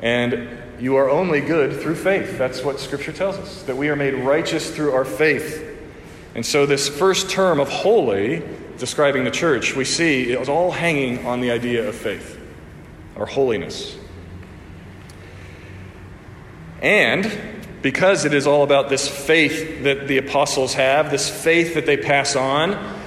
And 0.00 0.58
you 0.78 0.96
are 0.96 1.08
only 1.08 1.40
good 1.40 1.80
through 1.80 1.96
faith. 1.96 2.36
That's 2.38 2.62
what 2.62 2.78
Scripture 2.78 3.12
tells 3.12 3.36
us, 3.36 3.62
that 3.62 3.76
we 3.76 3.88
are 3.88 3.96
made 3.96 4.14
righteous 4.14 4.74
through 4.74 4.92
our 4.92 5.04
faith. 5.04 5.75
And 6.36 6.44
so, 6.44 6.66
this 6.66 6.86
first 6.86 7.30
term 7.30 7.60
of 7.60 7.70
holy, 7.70 8.42
describing 8.76 9.24
the 9.24 9.30
church, 9.30 9.74
we 9.74 9.86
see 9.86 10.30
it 10.30 10.38
was 10.38 10.50
all 10.50 10.70
hanging 10.70 11.24
on 11.24 11.40
the 11.40 11.50
idea 11.50 11.88
of 11.88 11.94
faith, 11.94 12.38
or 13.16 13.24
holiness. 13.24 13.96
And 16.82 17.56
because 17.80 18.26
it 18.26 18.34
is 18.34 18.46
all 18.46 18.64
about 18.64 18.90
this 18.90 19.08
faith 19.08 19.84
that 19.84 20.08
the 20.08 20.18
apostles 20.18 20.74
have, 20.74 21.10
this 21.10 21.30
faith 21.30 21.72
that 21.72 21.86
they 21.86 21.96
pass 21.96 22.36
on, 22.36 23.00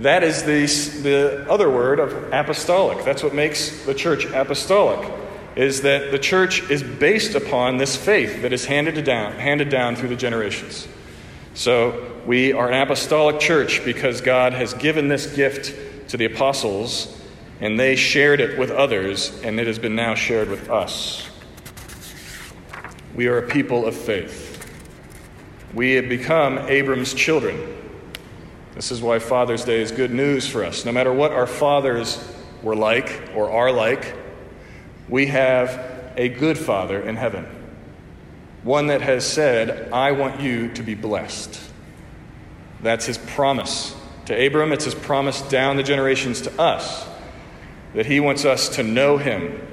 that 0.00 0.22
is 0.22 0.42
the, 0.42 0.66
the 1.02 1.50
other 1.50 1.70
word 1.70 1.98
of 1.98 2.12
apostolic. 2.34 3.02
That's 3.02 3.22
what 3.22 3.32
makes 3.32 3.86
the 3.86 3.94
church 3.94 4.26
apostolic 4.26 5.10
is 5.56 5.80
that 5.80 6.10
the 6.10 6.18
church 6.18 6.68
is 6.70 6.82
based 6.82 7.34
upon 7.34 7.78
this 7.78 7.96
faith 7.96 8.42
that 8.42 8.52
is 8.52 8.66
handed 8.66 9.02
down, 9.06 9.32
handed 9.32 9.70
down 9.70 9.96
through 9.96 10.10
the 10.10 10.16
generations. 10.16 10.86
So 11.58 12.14
we 12.24 12.52
are 12.52 12.70
an 12.70 12.80
apostolic 12.80 13.40
church 13.40 13.84
because 13.84 14.20
God 14.20 14.52
has 14.52 14.74
given 14.74 15.08
this 15.08 15.26
gift 15.34 16.08
to 16.10 16.16
the 16.16 16.26
apostles, 16.26 17.20
and 17.60 17.76
they 17.76 17.96
shared 17.96 18.40
it 18.40 18.56
with 18.56 18.70
others, 18.70 19.42
and 19.42 19.58
it 19.58 19.66
has 19.66 19.76
been 19.76 19.96
now 19.96 20.14
shared 20.14 20.50
with 20.50 20.70
us. 20.70 21.28
We 23.12 23.26
are 23.26 23.38
a 23.38 23.48
people 23.48 23.86
of 23.86 23.96
faith. 23.96 24.72
We 25.74 25.94
have 25.94 26.08
become 26.08 26.58
Abram's 26.58 27.12
children. 27.12 27.76
This 28.76 28.92
is 28.92 29.02
why 29.02 29.18
Father's 29.18 29.64
Day 29.64 29.80
is 29.80 29.90
good 29.90 30.12
news 30.12 30.46
for 30.46 30.64
us. 30.64 30.84
No 30.84 30.92
matter 30.92 31.12
what 31.12 31.32
our 31.32 31.48
fathers 31.48 32.24
were 32.62 32.76
like 32.76 33.30
or 33.34 33.50
are 33.50 33.72
like, 33.72 34.14
we 35.08 35.26
have 35.26 36.12
a 36.16 36.28
good 36.28 36.56
Father 36.56 37.00
in 37.00 37.16
heaven, 37.16 37.48
one 38.62 38.88
that 38.88 39.02
has 39.02 39.26
said, 39.26 39.92
I 39.92 40.12
want 40.12 40.40
you 40.40 40.72
to 40.74 40.82
be 40.82 40.94
blessed. 40.94 41.60
That's 42.82 43.06
his 43.06 43.18
promise 43.18 43.94
to 44.26 44.46
Abram, 44.46 44.72
it's 44.72 44.84
his 44.84 44.94
promise 44.94 45.40
down 45.40 45.76
the 45.76 45.82
generations 45.82 46.42
to 46.42 46.60
us 46.60 47.08
that 47.94 48.04
he 48.04 48.20
wants 48.20 48.44
us 48.44 48.68
to 48.76 48.82
know 48.82 49.16
him, 49.16 49.66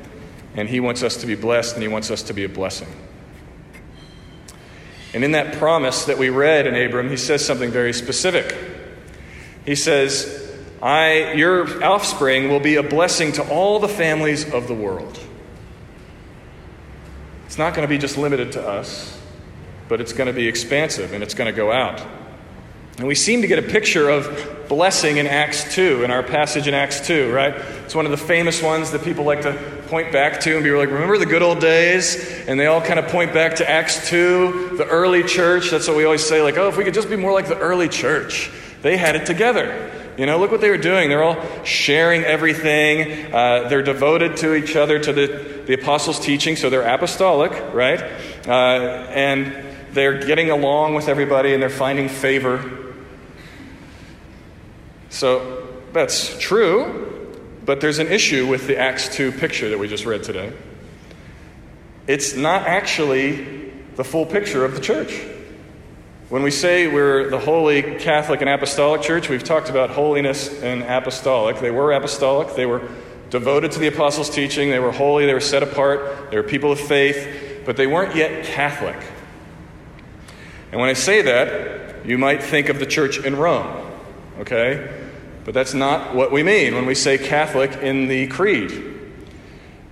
and 0.55 0.69
he 0.69 0.79
wants 0.79 1.03
us 1.03 1.17
to 1.17 1.27
be 1.27 1.35
blessed, 1.35 1.73
and 1.73 1.83
he 1.83 1.89
wants 1.89 2.09
us 2.09 2.23
to 2.23 2.33
be 2.33 2.45
a 2.45 2.49
blessing. 2.49 2.87
And 5.13 5.25
in 5.25 5.33
that 5.33 5.55
promise 5.55 6.05
that 6.05 6.17
we 6.17 6.29
read 6.29 6.67
in 6.67 6.75
Abram, 6.75 7.09
he 7.09 7.17
says 7.17 7.45
something 7.45 7.69
very 7.69 7.91
specific. 7.91 8.55
He 9.65 9.75
says, 9.75 10.53
I, 10.81 11.33
your 11.33 11.83
offspring 11.83 12.49
will 12.49 12.61
be 12.61 12.77
a 12.77 12.83
blessing 12.83 13.33
to 13.33 13.49
all 13.49 13.79
the 13.79 13.89
families 13.89 14.49
of 14.53 14.69
the 14.69 14.73
world. 14.73 15.19
It's 17.55 17.59
not 17.59 17.73
going 17.73 17.87
to 17.87 17.89
be 17.89 17.97
just 17.97 18.17
limited 18.17 18.51
to 18.51 18.67
us, 18.67 19.17
but 19.87 20.01
it's 20.01 20.11
going 20.11 20.27
to 20.27 20.33
be 20.33 20.45
expansive 20.45 21.13
and 21.13 21.23
it's 21.23 21.33
going 21.33 21.49
to 21.49 21.55
go 21.55 21.71
out. 21.71 22.05
And 22.97 23.07
we 23.07 23.15
seem 23.15 23.43
to 23.43 23.47
get 23.47 23.59
a 23.59 23.61
picture 23.61 24.09
of 24.09 24.65
blessing 24.67 25.15
in 25.15 25.25
Acts 25.25 25.73
2, 25.73 26.03
in 26.03 26.11
our 26.11 26.21
passage 26.21 26.67
in 26.67 26.73
Acts 26.73 27.07
2, 27.07 27.31
right? 27.31 27.53
It's 27.85 27.95
one 27.95 28.03
of 28.03 28.11
the 28.11 28.17
famous 28.17 28.61
ones 28.61 28.91
that 28.91 29.05
people 29.05 29.23
like 29.23 29.43
to 29.43 29.53
point 29.87 30.11
back 30.11 30.41
to 30.41 30.55
and 30.55 30.65
be 30.65 30.71
like, 30.71 30.89
remember 30.89 31.17
the 31.17 31.25
good 31.25 31.41
old 31.41 31.61
days? 31.61 32.45
And 32.45 32.59
they 32.59 32.65
all 32.65 32.81
kind 32.81 32.99
of 32.99 33.07
point 33.07 33.33
back 33.33 33.55
to 33.55 33.69
Acts 33.69 34.09
2, 34.09 34.75
the 34.75 34.85
early 34.87 35.23
church. 35.23 35.69
That's 35.69 35.87
what 35.87 35.95
we 35.95 36.03
always 36.03 36.27
say, 36.27 36.41
like, 36.41 36.57
oh, 36.57 36.67
if 36.67 36.75
we 36.75 36.83
could 36.83 36.93
just 36.93 37.09
be 37.09 37.15
more 37.15 37.31
like 37.31 37.47
the 37.47 37.57
early 37.57 37.87
church. 37.87 38.51
They 38.81 38.97
had 38.97 39.15
it 39.15 39.25
together. 39.25 39.94
You 40.17 40.25
know, 40.25 40.37
look 40.39 40.51
what 40.51 40.61
they 40.61 40.69
were 40.69 40.77
doing. 40.77 41.09
They're 41.09 41.23
all 41.23 41.43
sharing 41.65 42.23
everything. 42.23 43.33
Uh, 43.33 43.67
they're 43.67 43.83
devoted 43.83 44.37
to 44.37 44.55
each 44.55 44.75
other, 44.75 44.97
to 44.97 45.11
the, 45.11 45.63
the 45.65 45.73
apostles' 45.73 46.19
teaching, 46.19 46.55
so 46.55 46.69
they're 46.69 46.87
apostolic, 46.87 47.51
right? 47.73 48.01
Uh, 48.47 48.51
and 48.51 49.65
they're 49.91 50.25
getting 50.25 50.51
along 50.51 50.95
with 50.95 51.09
everybody 51.09 51.53
and 51.53 51.61
they're 51.61 51.69
finding 51.69 52.07
favor. 52.07 52.93
So 55.09 55.67
that's 55.91 56.37
true, 56.39 57.37
but 57.65 57.81
there's 57.81 57.99
an 57.99 58.07
issue 58.07 58.47
with 58.47 58.67
the 58.67 58.77
Acts 58.77 59.13
2 59.15 59.33
picture 59.33 59.69
that 59.69 59.79
we 59.79 59.87
just 59.87 60.05
read 60.05 60.23
today. 60.23 60.53
It's 62.07 62.35
not 62.35 62.67
actually 62.67 63.71
the 63.95 64.03
full 64.03 64.25
picture 64.25 64.63
of 64.63 64.75
the 64.75 64.81
church. 64.81 65.34
When 66.27 66.41
we 66.41 66.49
say 66.49 66.87
we're 66.87 67.29
the 67.29 67.37
holy 67.37 67.83
Catholic 67.99 68.41
and 68.41 68.49
Apostolic 68.49 69.03
Church, 69.03 69.29
we've 69.29 69.43
talked 69.43 69.69
about 69.69 69.91
holiness 69.91 70.59
and 70.63 70.81
apostolic. 70.81 71.59
They 71.59 71.69
were 71.69 71.93
apostolic, 71.93 72.55
they 72.55 72.65
were 72.65 72.89
devoted 73.29 73.71
to 73.73 73.79
the 73.79 73.85
apostles' 73.85 74.31
teaching, 74.31 74.71
they 74.71 74.79
were 74.79 74.91
holy, 74.91 75.27
they 75.27 75.35
were 75.35 75.39
set 75.39 75.61
apart, 75.61 76.31
they 76.31 76.37
were 76.37 76.43
people 76.43 76.71
of 76.71 76.79
faith, 76.79 77.61
but 77.63 77.77
they 77.77 77.85
weren't 77.85 78.15
yet 78.15 78.43
Catholic. 78.43 78.97
And 80.71 80.81
when 80.81 80.89
I 80.89 80.93
say 80.93 81.21
that, 81.21 82.07
you 82.07 82.17
might 82.17 82.41
think 82.41 82.69
of 82.69 82.79
the 82.79 82.87
church 82.87 83.19
in 83.19 83.35
Rome, 83.35 83.87
okay? 84.39 84.99
But 85.43 85.53
that's 85.53 85.75
not 85.75 86.15
what 86.15 86.31
we 86.31 86.41
mean 86.41 86.73
when 86.73 86.87
we 86.87 86.95
say 86.95 87.19
Catholic 87.19 87.73
in 87.83 88.07
the 88.07 88.25
Creed. 88.25 88.99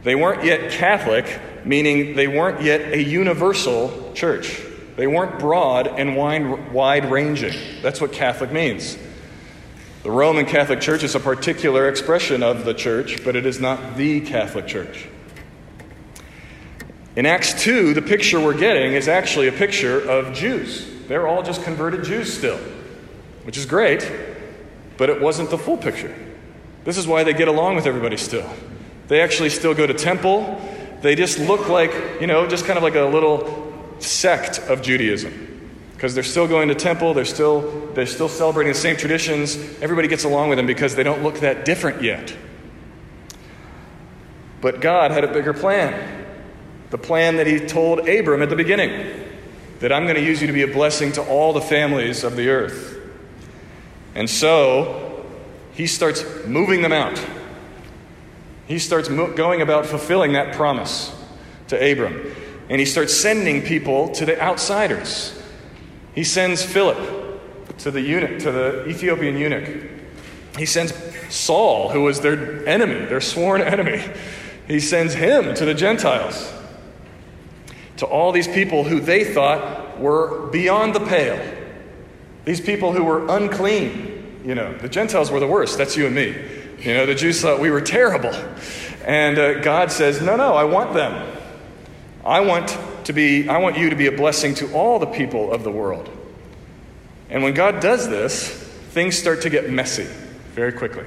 They 0.02 0.16
weren't 0.16 0.44
yet 0.44 0.72
Catholic, 0.72 1.40
meaning 1.63 2.16
they 2.16 2.28
weren't 2.28 2.63
yet 2.63 2.92
a 2.92 3.04
universal 3.04 4.13
church. 4.16 4.63
They 4.95 5.07
weren't 5.07 5.39
broad 5.39 5.88
and 5.88 6.15
wide 6.15 7.12
ranging. 7.12 7.53
That's 7.81 8.00
what 8.00 8.12
Catholic 8.12 8.51
means. 8.51 8.97
The 10.03 10.12
Roman 10.12 10.45
Catholic 10.45 10.81
Church 10.81 11.03
is 11.03 11.15
a 11.15 11.19
particular 11.19 11.88
expression 11.88 12.43
of 12.43 12.65
the 12.65 12.73
church, 12.73 13.23
but 13.23 13.35
it 13.35 13.45
is 13.45 13.59
not 13.59 13.95
the 13.95 14.21
Catholic 14.21 14.67
Church. 14.67 15.07
In 17.15 17.25
Acts 17.25 17.63
2, 17.63 17.93
the 17.93 18.01
picture 18.01 18.39
we're 18.39 18.57
getting 18.57 18.93
is 18.93 19.07
actually 19.07 19.47
a 19.47 19.51
picture 19.51 20.00
of 20.00 20.33
Jews. 20.33 20.89
They're 21.07 21.27
all 21.27 21.41
just 21.41 21.63
converted 21.63 22.03
Jews 22.03 22.33
still, 22.33 22.57
which 23.43 23.57
is 23.57 23.65
great, 23.65 24.12
but 24.97 25.09
it 25.09 25.21
wasn't 25.21 25.50
the 25.50 25.57
full 25.57 25.77
picture. 25.77 26.13
This 26.83 26.97
is 26.97 27.07
why 27.07 27.23
they 27.23 27.33
get 27.33 27.47
along 27.47 27.75
with 27.75 27.85
everybody 27.85 28.17
still. 28.17 28.50
They 29.07 29.21
actually 29.21 29.50
still 29.50 29.73
go 29.73 29.88
to 29.88 29.93
temple. 29.93 30.59
They 31.01 31.15
just 31.15 31.39
look 31.39 31.69
like, 31.69 31.93
you 32.19 32.27
know, 32.27 32.47
just 32.47 32.65
kind 32.65 32.77
of 32.77 32.83
like 32.83 32.95
a 32.95 33.03
little 33.05 33.62
sect 34.00 34.59
of 34.59 34.81
Judaism. 34.81 35.50
Because 35.93 36.15
they're 36.15 36.23
still 36.23 36.47
going 36.47 36.67
to 36.67 36.75
temple, 36.75 37.13
they're 37.13 37.23
still, 37.23 37.91
they're 37.93 38.05
still 38.05 38.27
celebrating 38.27 38.73
the 38.73 38.77
same 38.77 38.97
traditions. 38.97 39.55
Everybody 39.81 40.09
gets 40.09 40.25
along 40.25 40.50
with 40.50 40.57
them 40.57 40.67
because 40.67 40.95
they 40.95 41.03
don't 41.03 41.23
look 41.23 41.39
that 41.39 41.63
different 41.63 42.03
yet. 42.03 42.35
But 44.59 44.81
God 44.81 45.12
had 45.12 45.23
a 45.23 45.31
bigger 45.31 45.53
plan. 45.53 46.25
The 46.89 46.97
plan 46.97 47.38
that 47.38 47.47
He 47.47 47.59
told 47.59 48.07
Abram 48.07 48.41
at 48.41 48.50
the 48.50 48.55
beginning 48.55 49.29
that 49.79 49.91
I'm 49.91 50.03
going 50.03 50.15
to 50.15 50.23
use 50.23 50.41
you 50.41 50.47
to 50.47 50.53
be 50.53 50.63
a 50.63 50.67
blessing 50.67 51.13
to 51.13 51.21
all 51.21 51.53
the 51.53 51.62
families 51.62 52.23
of 52.23 52.35
the 52.35 52.50
earth. 52.50 53.00
And 54.13 54.29
so, 54.29 55.25
He 55.73 55.88
starts 55.88 56.25
moving 56.45 56.81
them 56.81 56.91
out. 56.91 57.21
He 58.67 58.79
starts 58.79 59.09
mo- 59.09 59.33
going 59.33 59.62
about 59.62 59.85
fulfilling 59.85 60.33
that 60.33 60.53
promise 60.55 61.13
to 61.67 61.91
Abram. 61.91 62.33
And 62.70 62.79
he 62.79 62.86
starts 62.86 63.13
sending 63.13 63.62
people 63.62 64.10
to 64.13 64.25
the 64.25 64.41
outsiders. 64.41 65.39
He 66.15 66.24
sends 66.24 66.63
Philip 66.63 67.77
to 67.79 67.91
the 67.91 68.01
eunuch, 68.01 68.39
to 68.39 68.51
the 68.51 68.86
Ethiopian 68.88 69.38
eunuch. 69.38 69.91
He 70.58 70.65
sends 70.65 70.93
Saul, 71.34 71.89
who 71.89 72.03
was 72.03 72.22
their 72.22 72.67
enemy, 72.67 73.05
their 73.05 73.22
sworn 73.22 73.62
enemy. 73.62 74.03
He 74.67 74.79
sends 74.79 75.13
him 75.13 75.53
to 75.55 75.65
the 75.65 75.74
Gentiles, 75.74 76.53
to 77.98 78.05
all 78.05 78.32
these 78.32 78.48
people 78.48 78.84
who 78.84 79.00
they 79.00 79.24
thought 79.24 80.00
were 80.00 80.48
beyond 80.51 80.96
the 80.96 81.01
pale. 81.01 81.39
These 82.46 82.62
people 82.62 82.93
who 82.93 83.03
were 83.03 83.27
unclean. 83.29 84.41
You 84.46 84.55
know, 84.55 84.77
the 84.77 84.89
Gentiles 84.89 85.32
were 85.32 85.39
the 85.39 85.48
worst. 85.48 85.77
That's 85.77 85.96
you 85.96 86.05
and 86.05 86.15
me. 86.15 86.36
You 86.79 86.93
know, 86.93 87.05
the 87.05 87.15
Jews 87.15 87.41
thought 87.41 87.60
we 87.60 87.72
were 87.72 87.82
terrible. 87.82 88.34
And 89.05 89.38
uh, 89.39 89.60
God 89.62 89.91
says, 89.91 90.22
no, 90.22 90.36
no, 90.36 90.53
I 90.53 90.65
want 90.65 90.93
them. 90.93 91.38
I 92.25 92.39
want 92.39 92.77
to 93.06 93.13
be, 93.13 93.50
I 93.50 93.58
want 93.58 93.77
you 93.77 93.89
to 93.89 93.96
be 93.96 94.08
a 94.08 94.12
blessing 94.12 94.56
to 94.56 94.74
all 94.74 95.00
the 95.00 95.08
people 95.08 95.51
of 95.51 95.63
the 95.63 95.72
world. 95.72 96.10
And 97.30 97.44
when 97.44 97.53
God 97.53 97.82
does 97.82 98.08
this, 98.08 98.48
things 98.48 99.18
start 99.18 99.42
to 99.42 99.50
get 99.50 99.70
messy 99.70 100.08
very 100.53 100.72
quickly. 100.72 101.06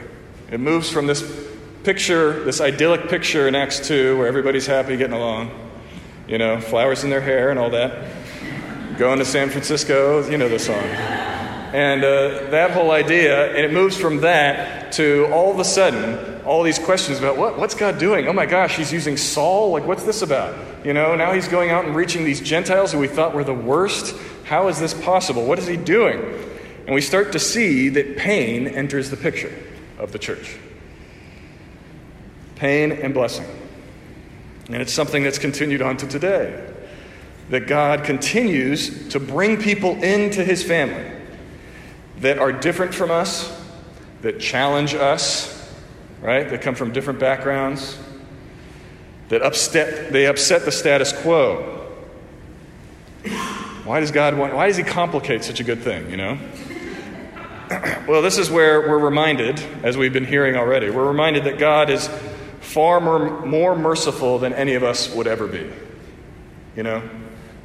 It 0.51 0.61
moves 0.61 0.91
from 0.91 1.07
this 1.07 1.23
picture, 1.85 2.45
this 2.45 2.61
idyllic 2.61 3.09
picture 3.09 3.49
in 3.49 3.55
Acts 3.55 3.87
2 3.87 4.19
where 4.19 4.27
everybody's 4.27 4.67
happy 4.67 4.97
getting 4.97 5.17
along, 5.17 5.51
you 6.29 6.37
know, 6.37 6.61
flowers 6.61 7.05
in 7.05 7.11
their 7.11 7.21
hair 7.21 7.51
and 7.51 7.59
all 7.59 7.71
that. 7.71 8.11
Going 8.99 9.19
to 9.19 9.25
San 9.25 9.51
Francisco, 9.51 10.29
you 10.29 10.37
know 10.37 10.49
the 10.49 10.59
song. 10.59 10.83
And 11.73 12.05
uh, 12.05 12.51
that 12.51 12.73
whole 12.73 12.91
idea, 12.91 13.55
and 13.55 13.59
it 13.59 13.73
moves 13.73 13.97
from 13.97 14.21
that 14.21 14.93
to 14.93 15.29
all 15.33 15.53
of 15.53 15.61
a 15.61 15.65
sudden, 15.65 16.36
all 16.47 16.63
these 16.63 16.79
questions 16.79 17.19
about 17.19 17.37
what, 17.37 17.59
what's 17.59 17.75
God 17.75 17.99
doing? 17.99 18.29
Oh 18.29 18.33
my 18.33 18.47
gosh, 18.47 18.77
he's 18.77 18.93
using 18.93 19.17
Saul? 19.17 19.71
Like, 19.71 19.85
what's 19.85 20.05
this 20.05 20.23
about? 20.23 20.57
You 20.85 20.93
know, 20.93 21.17
now 21.17 21.33
he's 21.33 21.49
going 21.49 21.71
out 21.71 21.85
and 21.85 21.95
reaching 21.95 22.25
these 22.25 22.41
Gentiles 22.41 22.93
who 22.93 22.99
we 22.99 23.09
thought 23.09 23.35
were 23.35 23.45
the 23.45 23.55
worst. 23.55 24.15
How 24.45 24.69
is 24.69 24.79
this 24.79 24.95
possible? 24.95 25.45
What 25.45 25.59
is 25.59 25.67
he 25.67 25.77
doing? 25.77 26.21
And 26.87 26.95
we 26.95 27.01
start 27.01 27.33
to 27.33 27.39
see 27.39 27.89
that 27.91 28.17
pain 28.17 28.69
enters 28.69 29.11
the 29.11 29.17
picture 29.17 29.53
of 29.99 30.13
the 30.13 30.19
church 30.19 30.57
pain 32.55 32.91
and 32.91 33.13
blessing. 33.13 33.45
And 34.69 34.77
it's 34.77 34.93
something 34.93 35.23
that's 35.23 35.39
continued 35.39 35.83
on 35.83 35.99
to 35.99 36.07
today. 36.07 36.73
That 37.51 37.67
God 37.69 38.03
continues 38.03 39.11
to 39.11 39.21
bring 39.21 39.59
people 39.61 40.03
into 40.03 40.43
his 40.43 40.63
family 40.63 41.13
that 42.19 42.39
are 42.39 42.51
different 42.51 42.95
from 42.95 43.11
us, 43.11 43.55
that 44.23 44.41
challenge 44.41 44.95
us, 44.95 45.56
right? 46.27 46.51
That 46.51 46.61
come 46.61 46.75
from 46.75 46.93
different 46.93 47.21
backgrounds, 47.21 47.97
that 49.29 49.43
upset, 49.43 50.13
they 50.13 50.27
upset 50.27 50.65
the 50.65 50.73
status 50.73 51.13
quo. 51.13 51.73
Why 53.85 54.01
does 54.01 54.11
God 54.11 54.37
want, 54.37 54.53
why 54.53 54.67
does 54.67 54.77
He 54.77 54.83
complicate 54.83 55.45
such 55.45 55.61
a 55.61 55.65
good 55.65 55.83
thing, 55.83 56.11
you 56.11 56.17
know? 56.17 56.37
well, 58.09 58.23
this 58.23 58.39
is 58.39 58.51
where 58.51 58.81
we're 58.81 58.99
reminded, 58.99 59.61
as 59.85 59.97
we've 59.97 60.13
been 60.13 60.25
hearing 60.25 60.57
already, 60.57 60.91
we're 60.91 61.07
reminded 61.07 61.45
that 61.45 61.59
God 61.59 61.91
is 61.91 62.11
far 62.59 63.01
more, 63.01 63.47
more 63.47 63.77
merciful 63.77 64.41
than 64.41 64.53
any 64.53 64.75
of 64.75 64.83
us 64.83 65.15
would 65.15 65.29
ever 65.29 65.47
be. 65.47 65.71
You 66.75 66.83
know? 66.83 67.09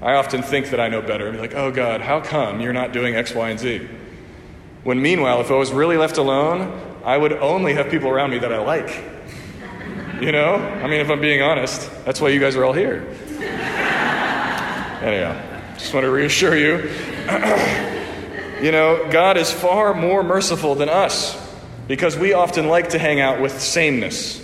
I 0.04 0.14
often 0.14 0.44
think 0.44 0.70
that 0.70 0.80
I 0.80 0.88
know 0.88 1.02
better. 1.02 1.28
I'm 1.28 1.38
like, 1.40 1.56
oh 1.56 1.72
God, 1.72 2.02
how 2.02 2.22
come 2.22 2.62
you're 2.62 2.74
not 2.74 2.92
doing 2.92 3.16
X, 3.16 3.34
Y, 3.34 3.50
and 3.50 3.60
Z? 3.60 3.88
When 4.84 5.02
meanwhile, 5.02 5.42
if 5.42 5.50
I 5.50 5.56
was 5.56 5.72
really 5.72 5.98
left 5.98 6.18
alone, 6.18 6.91
I 7.04 7.18
would 7.18 7.34
only 7.34 7.74
have 7.74 7.90
people 7.90 8.10
around 8.10 8.32
me 8.32 8.40
that 8.40 8.54
I 8.54 8.60
like. 8.60 8.90
You 10.22 10.32
know? 10.32 10.56
I 10.56 10.88
mean, 10.88 11.02
if 11.02 11.10
I'm 11.10 11.20
being 11.20 11.42
honest, 11.42 11.90
that's 12.06 12.22
why 12.22 12.30
you 12.30 12.40
guys 12.40 12.56
are 12.56 12.64
all 12.64 12.74
here. 12.74 13.08
Anyhow, 15.02 15.74
just 15.74 15.94
want 15.96 16.04
to 16.04 16.12
reassure 16.12 16.56
you. 16.56 16.78
you 18.62 18.72
know, 18.72 19.08
God 19.10 19.38
is 19.38 19.52
far 19.52 19.96
more 19.96 20.22
merciful 20.22 20.76
than 20.76 20.90
us 20.90 21.36
because 21.88 22.16
we 22.16 22.34
often 22.34 22.68
like 22.68 22.90
to 22.90 23.00
hang 23.00 23.20
out 23.20 23.42
with 23.42 23.60
sameness. 23.60 24.40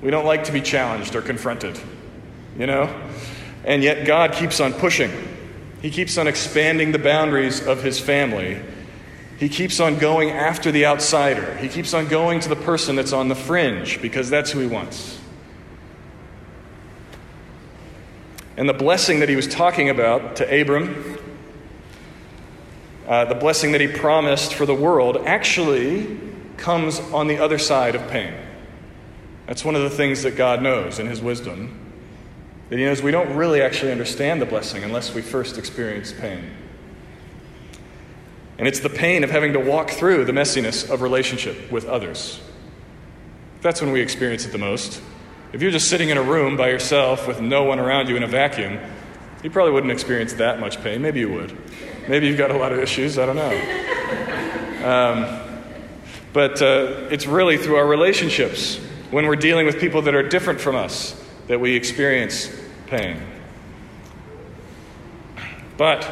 We 0.00 0.10
don't 0.10 0.24
like 0.24 0.44
to 0.44 0.52
be 0.52 0.62
challenged 0.62 1.14
or 1.14 1.20
confronted, 1.20 1.78
you 2.58 2.66
know? 2.66 2.88
And 3.64 3.82
yet 3.82 4.06
God 4.06 4.32
keeps 4.32 4.60
on 4.60 4.72
pushing. 4.72 5.10
He 5.82 5.90
keeps 5.90 6.16
on 6.16 6.26
expanding 6.26 6.92
the 6.92 6.98
boundaries 6.98 7.66
of 7.66 7.82
his 7.82 8.00
family 8.00 8.62
he 9.38 9.48
keeps 9.48 9.80
on 9.80 9.98
going 9.98 10.30
after 10.30 10.72
the 10.72 10.86
outsider. 10.86 11.56
He 11.58 11.68
keeps 11.68 11.92
on 11.92 12.08
going 12.08 12.40
to 12.40 12.48
the 12.48 12.56
person 12.56 12.96
that's 12.96 13.12
on 13.12 13.28
the 13.28 13.34
fringe 13.34 14.00
because 14.00 14.30
that's 14.30 14.50
who 14.50 14.60
he 14.60 14.66
wants. 14.66 15.18
And 18.56 18.66
the 18.66 18.74
blessing 18.74 19.20
that 19.20 19.28
he 19.28 19.36
was 19.36 19.46
talking 19.46 19.90
about 19.90 20.36
to 20.36 20.60
Abram, 20.60 21.18
uh, 23.06 23.26
the 23.26 23.34
blessing 23.34 23.72
that 23.72 23.82
he 23.82 23.88
promised 23.88 24.54
for 24.54 24.64
the 24.64 24.74
world, 24.74 25.18
actually 25.26 26.18
comes 26.56 26.98
on 26.98 27.26
the 27.26 27.36
other 27.36 27.58
side 27.58 27.94
of 27.94 28.08
pain. 28.08 28.32
That's 29.46 29.64
one 29.64 29.76
of 29.76 29.82
the 29.82 29.90
things 29.90 30.22
that 30.22 30.36
God 30.36 30.62
knows 30.62 30.98
in 30.98 31.06
his 31.06 31.20
wisdom. 31.20 31.78
That 32.70 32.78
he 32.78 32.86
knows 32.86 33.02
we 33.02 33.10
don't 33.10 33.36
really 33.36 33.60
actually 33.60 33.92
understand 33.92 34.40
the 34.40 34.46
blessing 34.46 34.82
unless 34.82 35.14
we 35.14 35.20
first 35.20 35.58
experience 35.58 36.12
pain. 36.12 36.50
And 38.58 38.66
it's 38.66 38.80
the 38.80 38.88
pain 38.88 39.22
of 39.22 39.30
having 39.30 39.52
to 39.52 39.60
walk 39.60 39.90
through 39.90 40.24
the 40.24 40.32
messiness 40.32 40.88
of 40.90 41.02
relationship 41.02 41.70
with 41.70 41.84
others. 41.86 42.40
That's 43.60 43.80
when 43.82 43.92
we 43.92 44.00
experience 44.00 44.46
it 44.46 44.52
the 44.52 44.58
most. 44.58 45.02
If 45.52 45.62
you're 45.62 45.70
just 45.70 45.88
sitting 45.88 46.08
in 46.08 46.16
a 46.16 46.22
room 46.22 46.56
by 46.56 46.70
yourself 46.70 47.26
with 47.28 47.40
no 47.40 47.64
one 47.64 47.78
around 47.78 48.08
you 48.08 48.16
in 48.16 48.22
a 48.22 48.26
vacuum, 48.26 48.78
you 49.42 49.50
probably 49.50 49.72
wouldn't 49.72 49.92
experience 49.92 50.34
that 50.34 50.58
much 50.58 50.82
pain. 50.82 51.02
Maybe 51.02 51.20
you 51.20 51.32
would. 51.32 51.56
Maybe 52.08 52.26
you've 52.26 52.38
got 52.38 52.50
a 52.50 52.56
lot 52.56 52.72
of 52.72 52.78
issues. 52.78 53.18
I 53.18 53.26
don't 53.26 53.36
know. 53.36 54.86
Um, 54.86 55.40
but 56.32 56.60
uh, 56.62 57.08
it's 57.10 57.26
really 57.26 57.56
through 57.58 57.76
our 57.76 57.86
relationships, 57.86 58.76
when 59.10 59.26
we're 59.26 59.36
dealing 59.36 59.66
with 59.66 59.78
people 59.78 60.02
that 60.02 60.14
are 60.14 60.28
different 60.28 60.60
from 60.60 60.76
us, 60.76 61.20
that 61.46 61.60
we 61.60 61.74
experience 61.74 62.50
pain. 62.86 63.20
But 65.76 66.08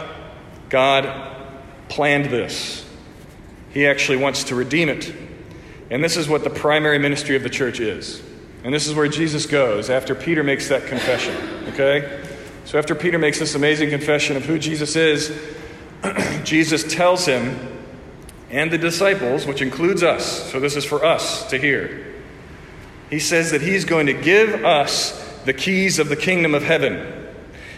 God 0.69 1.34
planned 1.89 2.27
this. 2.27 2.85
He 3.71 3.87
actually 3.87 4.19
wants 4.19 4.45
to 4.45 4.55
redeem 4.55 4.89
it. 4.89 5.13
And 5.91 6.03
this 6.03 6.17
is 6.17 6.29
what 6.29 6.45
the 6.45 6.51
primary 6.51 6.99
ministry 6.99 7.37
of 7.37 7.43
the 7.43 7.51
church 7.51 7.81
is. 7.81 8.23
And 8.63 8.73
this 8.73 8.87
is 8.87 8.95
where 8.95 9.09
Jesus 9.09 9.47
goes 9.47 9.91
after 9.91 10.15
Peter 10.15 10.43
makes 10.43 10.69
that 10.69 10.87
confession. 10.87 11.37
Okay? 11.69 12.25
So 12.65 12.79
after 12.79 12.95
Peter 12.95 13.19
makes 13.19 13.39
this 13.39 13.55
amazing 13.55 13.91
confession 13.91 14.37
of 14.37 14.45
who 14.45 14.59
Jesus 14.59 14.97
is, 14.97 15.39
Jesus 16.45 16.85
tells 16.85 17.27
him 17.27 17.73
and 18.51 18.71
the 18.71 18.79
disciples, 18.79 19.47
which 19.47 19.61
includes 19.61 20.03
us, 20.03 20.51
so 20.51 20.61
this 20.61 20.77
is 20.77 20.85
for 20.85 21.05
us 21.05 21.49
to 21.51 21.59
hear. 21.59 22.15
He 23.11 23.19
says 23.19 23.51
that 23.51 23.61
he's 23.61 23.85
going 23.85 24.07
to 24.07 24.15
give 24.15 24.65
us 24.65 25.21
the 25.45 25.53
keys 25.53 25.99
of 25.99 26.09
the 26.09 26.17
kingdom 26.17 26.55
of 26.55 26.63
heaven. 26.63 27.29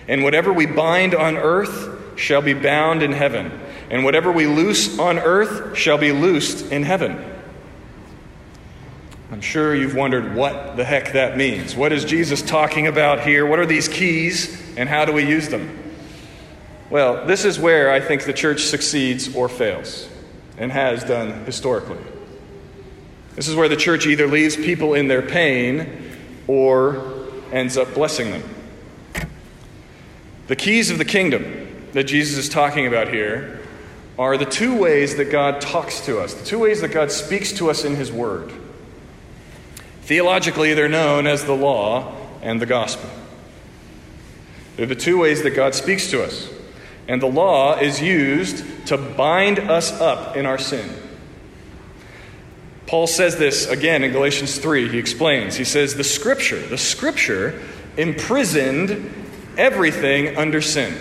And 0.07 0.23
whatever 0.23 0.53
we 0.53 0.67
bind 0.67 1.15
on 1.15 1.37
earth 1.37 2.19
shall 2.19 2.43
be 2.43 2.55
bound 2.55 3.03
in 3.03 3.13
heaven 3.13 3.61
and 3.91 4.05
whatever 4.05 4.33
we 4.33 4.47
loose 4.47 4.99
on 4.99 5.19
earth 5.19 5.77
shall 5.77 5.99
be 5.99 6.13
loosed 6.13 6.73
in 6.73 6.83
heaven. 6.83 7.33
I'm 9.31 9.41
sure 9.41 9.75
you've 9.75 9.95
wondered 9.95 10.35
what 10.35 10.77
the 10.77 10.85
heck 10.85 11.13
that 11.13 11.37
means. 11.37 11.75
What 11.75 11.93
is 11.93 12.05
Jesus 12.05 12.43
talking 12.43 12.87
about 12.87 13.21
here? 13.21 13.45
What 13.45 13.59
are 13.59 13.67
these 13.67 13.89
keys, 13.89 14.77
and 14.77 14.89
how 14.89 15.05
do 15.05 15.13
we 15.13 15.27
use 15.27 15.49
them? 15.49 15.83
Well, 16.91 17.27
this 17.27 17.45
is 17.45 17.59
where 17.59 17.91
I 17.91 18.01
think 18.01 18.25
the 18.25 18.33
church 18.33 18.63
succeeds 18.63 19.35
or 19.35 19.49
fails, 19.49 20.09
and 20.57 20.71
has 20.71 21.03
done 21.03 21.45
historically. 21.45 21.99
This 23.35 23.49
is 23.49 23.57
where 23.57 23.69
the 23.69 23.77
church 23.77 24.07
either 24.07 24.27
leaves 24.27 24.57
people 24.57 24.95
in 24.95 25.09
their 25.09 25.23
pain 25.23 26.13
or 26.47 27.15
ends 27.53 27.77
up 27.77 27.93
blessing 27.95 28.31
them. 28.31 28.43
The 30.47 30.57
keys 30.57 30.91
of 30.91 30.99
the 30.99 31.05
kingdom 31.05 31.89
that 31.93 32.05
Jesus 32.05 32.39
is 32.39 32.49
talking 32.49 32.87
about 32.87 33.09
here 33.09 33.61
are 34.19 34.37
the 34.37 34.47
two 34.47 34.77
ways 34.77 35.17
that 35.17 35.31
God 35.31 35.61
talks 35.61 36.01
to 36.07 36.21
us, 36.21 36.35
the 36.35 36.45
two 36.45 36.59
ways 36.59 36.81
that 36.81 36.91
God 36.91 37.13
speaks 37.13 37.53
to 37.53 37.71
us 37.71 37.85
in 37.85 37.97
His 37.97 38.11
Word. 38.11 38.53
Theologically, 40.03 40.75
they're 40.75 40.89
known 40.89 41.27
as 41.27 41.45
the 41.45 41.57
law 41.57 42.15
and 42.41 42.61
the 42.61 42.67
gospel. 42.67 43.11
They're 44.77 44.87
the 44.87 44.95
two 44.95 45.19
ways 45.19 45.43
that 45.43 45.51
God 45.51 45.75
speaks 45.75 46.11
to 46.11 46.23
us. 46.23 46.49
And 47.09 47.21
the 47.21 47.27
law 47.27 47.79
is 47.79 48.01
used 48.01 48.87
to 48.87 48.97
bind 48.97 49.59
us 49.59 49.93
up 50.01 50.37
in 50.37 50.47
our 50.47 50.59
sin. 50.59 50.91
Paul 52.87 53.07
says 53.07 53.37
this 53.37 53.67
again 53.69 54.05
in 54.05 54.13
Galatians 54.13 54.59
3. 54.59 54.89
He 54.89 54.99
explains. 54.99 55.57
He 55.57 55.65
says, 55.65 55.95
The 55.95 56.05
scripture, 56.05 56.61
the 56.61 56.79
scripture 56.79 57.61
imprisoned 57.97 59.13
everything 59.57 60.37
under 60.37 60.61
sin 60.61 60.95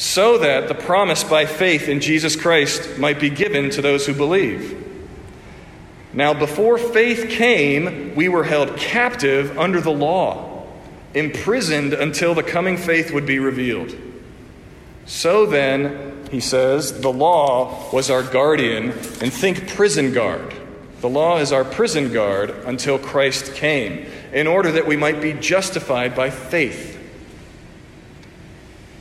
so 0.00 0.38
that 0.38 0.66
the 0.66 0.74
promise 0.74 1.22
by 1.22 1.44
faith 1.44 1.86
in 1.86 2.00
Jesus 2.00 2.34
Christ 2.34 2.96
might 2.96 3.20
be 3.20 3.28
given 3.28 3.68
to 3.68 3.82
those 3.82 4.06
who 4.06 4.14
believe. 4.14 4.82
Now, 6.14 6.32
before 6.32 6.78
faith 6.78 7.28
came, 7.28 8.14
we 8.14 8.26
were 8.26 8.44
held 8.44 8.78
captive 8.78 9.58
under 9.58 9.78
the 9.78 9.92
law, 9.92 10.66
imprisoned 11.12 11.92
until 11.92 12.34
the 12.34 12.42
coming 12.42 12.78
faith 12.78 13.12
would 13.12 13.26
be 13.26 13.40
revealed. 13.40 13.94
So 15.04 15.44
then, 15.44 16.26
he 16.30 16.40
says, 16.40 17.02
the 17.02 17.12
law 17.12 17.92
was 17.92 18.08
our 18.08 18.22
guardian, 18.22 18.92
and 19.20 19.30
think 19.30 19.68
prison 19.68 20.14
guard. 20.14 20.54
The 21.02 21.10
law 21.10 21.40
is 21.40 21.52
our 21.52 21.64
prison 21.64 22.10
guard 22.10 22.50
until 22.64 22.98
Christ 22.98 23.54
came, 23.54 24.06
in 24.32 24.46
order 24.46 24.72
that 24.72 24.86
we 24.86 24.96
might 24.96 25.20
be 25.20 25.34
justified 25.34 26.16
by 26.16 26.30
faith. 26.30 26.96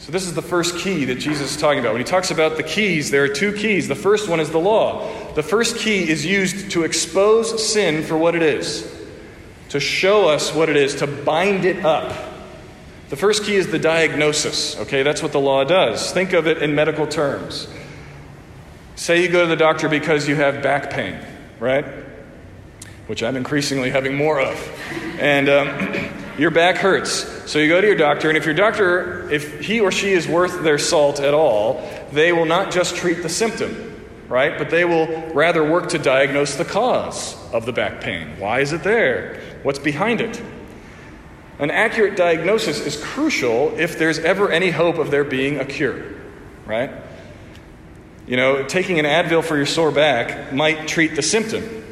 So, 0.10 0.14
this 0.14 0.26
is 0.26 0.34
the 0.34 0.42
first 0.42 0.80
key 0.80 1.06
that 1.06 1.20
Jesus 1.20 1.52
is 1.52 1.58
talking 1.62 1.78
about. 1.78 1.94
When 1.94 2.02
he 2.02 2.08
talks 2.08 2.32
about 2.32 2.58
the 2.58 2.64
keys, 2.64 3.12
there 3.12 3.24
are 3.26 3.28
two 3.28 3.54
keys. 3.54 3.88
The 3.88 3.94
first 3.94 4.28
one 4.28 4.40
is 4.40 4.50
the 4.50 4.58
law. 4.58 5.08
The 5.36 5.44
first 5.44 5.78
key 5.78 6.10
is 6.10 6.26
used 6.26 6.72
to 6.72 6.84
expose 6.84 7.72
sin 7.72 8.04
for 8.04 8.18
what 8.18 8.34
it 8.34 8.42
is, 8.42 8.92
to 9.70 9.80
show 9.80 10.28
us 10.28 10.52
what 10.52 10.68
it 10.68 10.78
is, 10.78 10.96
to 10.96 11.06
bind 11.06 11.64
it 11.64 11.86
up. 11.86 12.12
The 13.10 13.18
first 13.18 13.44
key 13.44 13.54
is 13.54 13.68
the 13.68 13.78
diagnosis, 13.78 14.80
okay? 14.80 15.04
That's 15.04 15.22
what 15.22 15.32
the 15.32 15.40
law 15.40 15.64
does. 15.64 16.12
Think 16.12 16.34
of 16.34 16.48
it 16.48 16.64
in 16.64 16.74
medical 16.74 17.06
terms. 17.06 17.68
Say 18.96 19.22
you 19.22 19.30
go 19.30 19.44
to 19.44 19.48
the 19.48 19.56
doctor 19.56 19.88
because 19.88 20.28
you 20.28 20.36
have 20.38 20.64
back 20.64 20.90
pain, 20.90 21.20
right? 21.60 21.86
Which 23.06 23.22
I'm 23.22 23.38
increasingly 23.38 23.92
having 23.92 24.16
more 24.16 24.42
of. 24.42 24.58
And 25.20 25.50
um, 25.50 25.68
your 26.40 26.52
back 26.52 26.78
hurts. 26.78 27.52
So 27.52 27.60
you 27.60 27.68
go 27.68 27.82
to 27.82 27.86
your 27.86 27.98
doctor, 27.98 28.30
and 28.30 28.38
if 28.38 28.46
your 28.46 28.54
doctor, 28.54 29.30
if 29.30 29.60
he 29.60 29.82
or 29.82 29.92
she 29.92 30.14
is 30.14 30.26
worth 30.26 30.64
their 30.64 30.78
salt 30.78 31.20
at 31.20 31.34
all, 31.34 31.88
they 32.14 32.32
will 32.32 32.46
not 32.46 32.72
just 32.72 32.96
treat 32.96 33.22
the 33.22 33.30
symptom, 33.30 34.08
right? 34.30 34.58
But 34.58 34.70
they 34.70 34.86
will 34.86 35.08
rather 35.34 35.70
work 35.70 35.90
to 35.90 36.00
diagnose 36.00 36.56
the 36.56 36.64
cause 36.64 37.36
of 37.52 37.66
the 37.66 37.74
back 37.74 38.00
pain. 38.00 38.40
Why 38.40 38.62
is 38.62 38.72
it 38.72 38.84
there? 38.84 39.42
What's 39.64 39.80
behind 39.80 40.22
it? 40.22 40.42
An 41.60 41.72
accurate 41.72 42.16
diagnosis 42.16 42.80
is 42.80 42.96
crucial 43.04 43.78
if 43.78 44.00
there's 44.00 44.20
ever 44.20 44.50
any 44.50 44.72
hope 44.72 44.98
of 44.98 45.12
there 45.12 45.26
being 45.26 45.60
a 45.60 45.66
cure, 45.66 46.02
right? 46.66 46.90
You 48.28 48.38
know, 48.38 48.64
taking 48.64 48.98
an 48.98 49.06
Advil 49.06 49.44
for 49.44 49.58
your 49.58 49.66
sore 49.66 49.92
back 49.92 50.54
might 50.54 50.88
treat 50.88 51.16
the 51.18 51.22
symptom. 51.22 51.84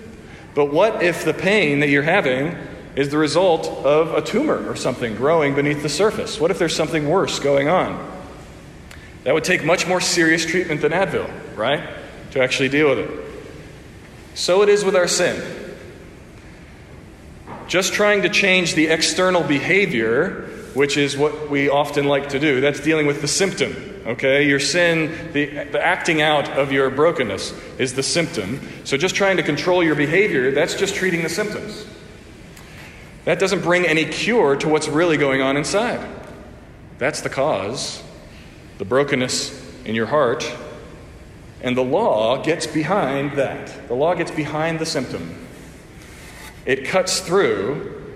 But 0.56 0.72
what 0.72 1.04
if 1.04 1.26
the 1.26 1.34
pain 1.34 1.82
that 1.82 1.90
you're 1.90 2.02
having 2.02 2.56
is 2.98 3.10
the 3.10 3.18
result 3.18 3.68
of 3.86 4.16
a 4.16 4.22
tumor 4.24 4.68
or 4.68 4.76
something 4.76 5.16
growing 5.16 5.54
beneath 5.54 5.84
the 5.84 5.90
surface? 5.90 6.40
What 6.40 6.50
if 6.50 6.58
there's 6.58 6.76
something 6.76 7.08
worse 7.08 7.38
going 7.38 7.70
on? 7.70 8.12
That 9.24 9.36
would 9.36 9.44
take 9.44 9.64
much 9.64 9.88
more 9.88 10.02
serious 10.02 10.44
treatment 10.44 10.82
than 10.82 10.92
Advil, 10.92 11.30
right? 11.56 11.88
To 12.32 12.42
actually 12.42 12.70
deal 12.70 12.90
with 12.90 13.00
it. 13.00 13.26
So 14.34 14.64
it 14.64 14.70
is 14.70 14.84
with 14.84 14.96
our 14.96 15.08
sin. 15.08 15.40
Just 17.68 17.94
trying 17.94 18.24
to 18.24 18.30
change 18.30 18.74
the 18.74 18.88
external 18.88 19.44
behavior, 19.44 20.48
which 20.74 20.98
is 20.98 21.16
what 21.16 21.52
we 21.52 21.70
often 21.70 22.06
like 22.06 22.30
to 22.30 22.40
do, 22.40 22.62
that's 22.62 22.80
dealing 22.80 23.06
with 23.06 23.22
the 23.22 23.28
symptom. 23.28 23.76
Okay? 24.08 24.48
Your 24.48 24.60
sin, 24.60 25.34
the, 25.34 25.46
the 25.46 25.86
acting 25.86 26.24
out 26.24 26.50
of 26.50 26.72
your 26.72 26.90
brokenness 26.90 27.54
is 27.78 27.94
the 27.94 28.02
symptom. 28.02 28.60
So 28.86 28.98
just 28.98 29.14
trying 29.14 29.38
to 29.38 29.44
control 29.44 29.84
your 29.84 29.96
behavior, 29.96 30.50
that's 30.50 30.74
just 30.74 30.96
treating 30.96 31.22
the 31.22 31.30
symptoms. 31.30 31.86
That 33.28 33.40
doesn't 33.40 33.62
bring 33.62 33.86
any 33.86 34.06
cure 34.06 34.56
to 34.56 34.70
what's 34.70 34.88
really 34.88 35.18
going 35.18 35.42
on 35.42 35.58
inside. 35.58 36.00
That's 36.98 37.20
the 37.20 37.30
cause, 37.30 38.02
the 38.78 38.86
brokenness 38.86 39.84
in 39.84 39.96
your 39.96 40.06
heart. 40.06 40.50
And 41.62 41.76
the 41.76 41.84
law 41.84 42.42
gets 42.42 42.66
behind 42.66 43.34
that. 43.34 43.90
The 43.90 43.96
law 43.96 44.16
gets 44.16 44.32
behind 44.32 44.80
the 44.80 44.86
symptom. 44.86 45.46
It 46.66 46.86
cuts 46.86 47.20
through 47.20 48.16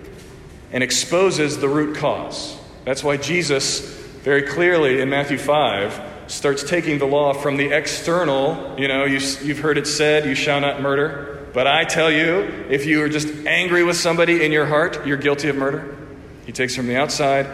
and 0.72 0.82
exposes 0.82 1.58
the 1.58 1.68
root 1.68 1.98
cause. 1.98 2.58
That's 2.86 3.04
why 3.04 3.18
Jesus, 3.18 3.82
very 4.24 4.44
clearly 4.44 5.02
in 5.02 5.10
Matthew 5.10 5.38
5, 5.38 6.02
starts 6.28 6.64
taking 6.64 7.00
the 7.00 7.06
law 7.06 7.34
from 7.34 7.58
the 7.58 7.74
external. 7.74 8.80
You 8.80 8.88
know, 8.88 9.04
you, 9.04 9.20
have 9.20 9.60
heard 9.60 9.78
it 9.78 9.88
said, 9.88 10.24
you 10.24 10.36
shall 10.36 10.62
not 10.62 10.82
murder. 10.82 11.41
But 11.54 11.68
I 11.68 11.84
tell 11.84 12.10
you, 12.10 12.66
if 12.70 12.86
you 12.86 13.04
are 13.04 13.10
just 13.10 13.28
angry 13.46 13.84
with 13.84 13.98
somebody 13.98 14.44
in 14.44 14.52
your 14.52 14.66
heart, 14.66 15.06
you're 15.06 15.18
guilty 15.18 15.50
of 15.50 15.58
murder. 15.58 15.98
He 16.46 16.52
takes 16.52 16.76
from 16.76 16.88
the 16.88 16.96
outside 16.96 17.46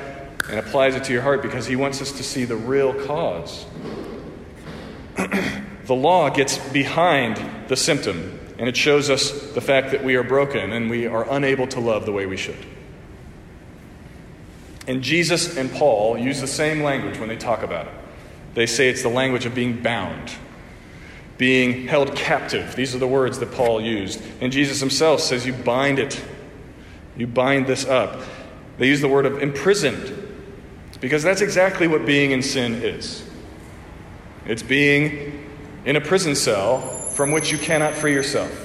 and 0.50 0.60
applies 0.60 0.96
it 0.96 1.04
to 1.06 1.14
your 1.14 1.24
heart 1.24 1.42
because 1.42 1.66
he 1.66 1.76
wants 1.76 2.02
us 2.02 2.12
to 2.14 2.24
see 2.24 2.46
the 2.46 2.56
real 2.56 2.94
cause. 3.06 3.66
the 5.16 5.96
law 5.96 6.30
gets 6.30 6.58
behind 6.70 7.70
the 7.70 7.76
symptom, 7.76 8.40
and 8.60 8.70
it 8.70 8.78
shows 8.78 9.10
us 9.10 9.32
the 9.54 9.62
fact 9.62 9.92
that 9.92 10.04
we 10.04 10.16
are 10.16 10.24
broken 10.24 10.72
and 10.74 10.90
we 10.90 11.08
are 11.08 11.28
unable 11.32 11.68
to 11.68 11.80
love 11.80 12.06
the 12.06 12.12
way 12.12 12.26
we 12.28 12.38
should. 12.38 12.66
And 14.88 15.02
Jesus 15.02 15.58
and 15.58 15.72
Paul 15.72 16.18
use 16.18 16.40
the 16.40 16.48
same 16.48 16.82
language 16.82 17.20
when 17.20 17.30
they 17.30 17.36
talk 17.36 17.64
about 17.64 17.88
it. 17.88 17.94
They 18.54 18.68
say 18.68 18.90
it's 18.90 19.04
the 19.04 19.10
language 19.10 19.46
of 19.46 19.54
being 19.54 19.82
bound 19.82 20.32
being 21.38 21.88
held 21.88 22.15
captive. 22.15 22.76
These 22.76 22.95
are 22.95 23.00
the 23.00 23.08
words 23.08 23.39
that 23.39 23.52
Paul 23.52 23.82
used. 23.82 24.21
And 24.41 24.52
Jesus 24.52 24.80
himself 24.80 25.21
says, 25.21 25.45
You 25.45 25.54
bind 25.54 26.00
it. 26.00 26.23
You 27.15 27.28
bind 27.28 27.67
this 27.67 27.86
up. 27.86 28.21
They 28.78 28.88
use 28.88 29.02
the 29.02 29.08
word 29.08 29.26
of 29.26 29.41
imprisoned 29.41 30.26
because 31.00 31.23
that's 31.23 31.41
exactly 31.41 31.88
what 31.88 32.06
being 32.06 32.32
in 32.32 32.41
sin 32.41 32.76
is 32.76 33.23
it's 34.47 34.63
being 34.63 35.45
in 35.86 35.97
a 35.97 36.02
prison 36.02 36.34
cell 36.34 36.80
from 37.12 37.32
which 37.32 37.52
you 37.52 37.58
cannot 37.58 37.93
free 37.93 38.13
yourself. 38.13 38.63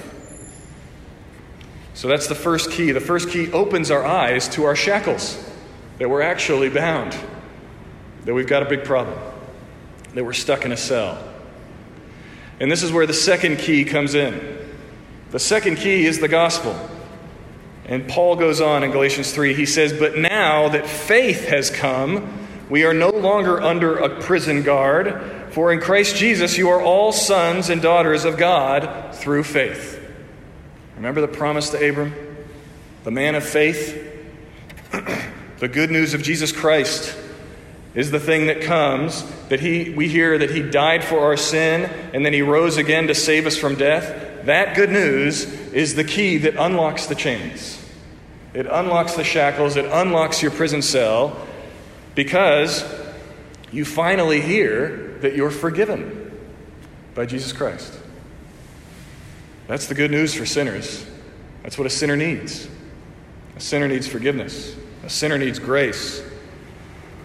So 1.93 2.07
that's 2.07 2.27
the 2.27 2.35
first 2.35 2.71
key. 2.71 2.91
The 2.91 3.01
first 3.01 3.29
key 3.29 3.51
opens 3.51 3.91
our 3.91 4.03
eyes 4.03 4.47
to 4.49 4.63
our 4.63 4.75
shackles, 4.75 5.37
that 5.99 6.09
we're 6.09 6.21
actually 6.21 6.69
bound, 6.69 7.15
that 8.23 8.33
we've 8.33 8.47
got 8.47 8.63
a 8.63 8.65
big 8.65 8.85
problem, 8.85 9.19
that 10.13 10.23
we're 10.23 10.33
stuck 10.33 10.63
in 10.63 10.71
a 10.71 10.77
cell. 10.77 11.32
And 12.59 12.71
this 12.71 12.83
is 12.83 12.91
where 12.91 13.05
the 13.05 13.13
second 13.13 13.57
key 13.57 13.85
comes 13.85 14.15
in. 14.15 14.59
The 15.31 15.39
second 15.39 15.77
key 15.77 16.05
is 16.05 16.19
the 16.19 16.27
gospel. 16.27 16.75
And 17.85 18.07
Paul 18.07 18.35
goes 18.35 18.61
on 18.61 18.83
in 18.83 18.91
Galatians 18.91 19.33
3. 19.33 19.53
He 19.53 19.65
says, 19.65 19.91
But 19.91 20.17
now 20.17 20.69
that 20.69 20.87
faith 20.87 21.47
has 21.47 21.69
come, 21.69 22.47
we 22.69 22.85
are 22.85 22.93
no 22.93 23.09
longer 23.09 23.61
under 23.61 23.97
a 23.97 24.21
prison 24.21 24.63
guard, 24.63 25.51
for 25.51 25.73
in 25.73 25.81
Christ 25.81 26.15
Jesus 26.15 26.57
you 26.57 26.69
are 26.69 26.81
all 26.81 27.11
sons 27.11 27.69
and 27.69 27.81
daughters 27.81 28.25
of 28.25 28.37
God 28.37 29.13
through 29.15 29.43
faith. 29.43 29.99
Remember 30.95 31.21
the 31.21 31.27
promise 31.27 31.69
to 31.71 31.89
Abram? 31.89 32.13
The 33.03 33.11
man 33.11 33.35
of 33.35 33.43
faith? 33.43 34.11
the 35.59 35.67
good 35.67 35.91
news 35.91 36.13
of 36.13 36.23
Jesus 36.23 36.51
Christ 36.51 37.17
is 37.95 38.09
the 38.09 38.19
thing 38.19 38.47
that 38.47 38.61
comes 38.61 39.23
that 39.49 39.59
he 39.59 39.91
we 39.91 40.07
hear 40.07 40.37
that 40.37 40.49
he 40.49 40.61
died 40.61 41.03
for 41.03 41.19
our 41.19 41.37
sin 41.37 41.83
and 42.13 42.25
then 42.25 42.33
he 42.33 42.41
rose 42.41 42.77
again 42.77 43.07
to 43.07 43.15
save 43.15 43.45
us 43.45 43.57
from 43.57 43.75
death. 43.75 44.45
That 44.45 44.75
good 44.75 44.89
news 44.89 45.45
is 45.71 45.95
the 45.95 46.03
key 46.03 46.37
that 46.39 46.55
unlocks 46.55 47.05
the 47.05 47.15
chains. 47.15 47.79
It 48.53 48.65
unlocks 48.65 49.13
the 49.13 49.23
shackles. 49.23 49.75
It 49.75 49.85
unlocks 49.85 50.41
your 50.41 50.51
prison 50.51 50.81
cell 50.81 51.47
because 52.15 52.83
you 53.71 53.85
finally 53.85 54.41
hear 54.41 55.17
that 55.21 55.35
you're 55.35 55.51
forgiven 55.51 56.31
by 57.15 57.25
Jesus 57.25 57.53
Christ. 57.53 57.99
That's 59.67 59.87
the 59.87 59.95
good 59.95 60.11
news 60.11 60.33
for 60.33 60.45
sinners. 60.45 61.05
That's 61.61 61.77
what 61.77 61.87
a 61.87 61.89
sinner 61.89 62.17
needs. 62.17 62.67
A 63.55 63.59
sinner 63.59 63.87
needs 63.87 64.07
forgiveness. 64.07 64.75
A 65.03 65.09
sinner 65.09 65.37
needs 65.37 65.59
grace 65.59 66.21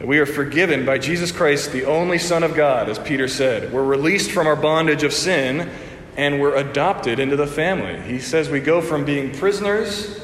we 0.01 0.19
are 0.19 0.27
forgiven 0.27 0.87
by 0.87 0.99
Jesus 0.99 1.33
Christ, 1.33 1.73
the 1.73 1.85
only 1.87 2.19
Son 2.19 2.45
of 2.45 2.55
God, 2.55 2.89
as 2.89 2.99
Peter 2.99 3.27
said. 3.27 3.73
We're 3.73 3.85
released 3.85 4.31
from 4.31 4.47
our 4.47 4.55
bondage 4.55 5.03
of 5.03 5.13
sin 5.13 5.71
and 6.17 6.41
we're 6.41 6.57
adopted 6.57 7.19
into 7.19 7.37
the 7.37 7.47
family. 7.47 8.01
He 8.03 8.19
says 8.19 8.49
we 8.49 8.61
go 8.61 8.81
from 8.81 9.05
being 9.05 9.33
prisoners 9.33 10.21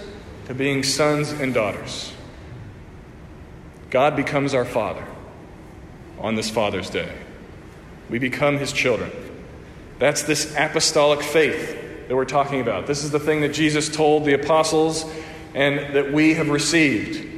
to 0.46 0.54
being 0.54 0.82
sons 0.82 1.30
and 1.30 1.54
daughters. 1.54 2.12
God 3.90 4.16
becomes 4.16 4.54
our 4.54 4.64
Father 4.64 5.06
on 6.18 6.34
this 6.34 6.50
Father's 6.50 6.90
Day. 6.90 7.12
We 8.10 8.18
become 8.18 8.58
His 8.58 8.72
children. 8.72 9.10
That's 9.98 10.22
this 10.24 10.54
apostolic 10.56 11.22
faith 11.22 12.08
that 12.08 12.14
we're 12.14 12.24
talking 12.24 12.60
about. 12.60 12.86
This 12.86 13.04
is 13.04 13.10
the 13.10 13.20
thing 13.20 13.40
that 13.42 13.54
Jesus 13.54 13.88
told 13.88 14.24
the 14.24 14.34
apostles 14.34 15.04
and 15.54 15.94
that 15.94 16.12
we 16.12 16.34
have 16.34 16.48
received. 16.48 17.33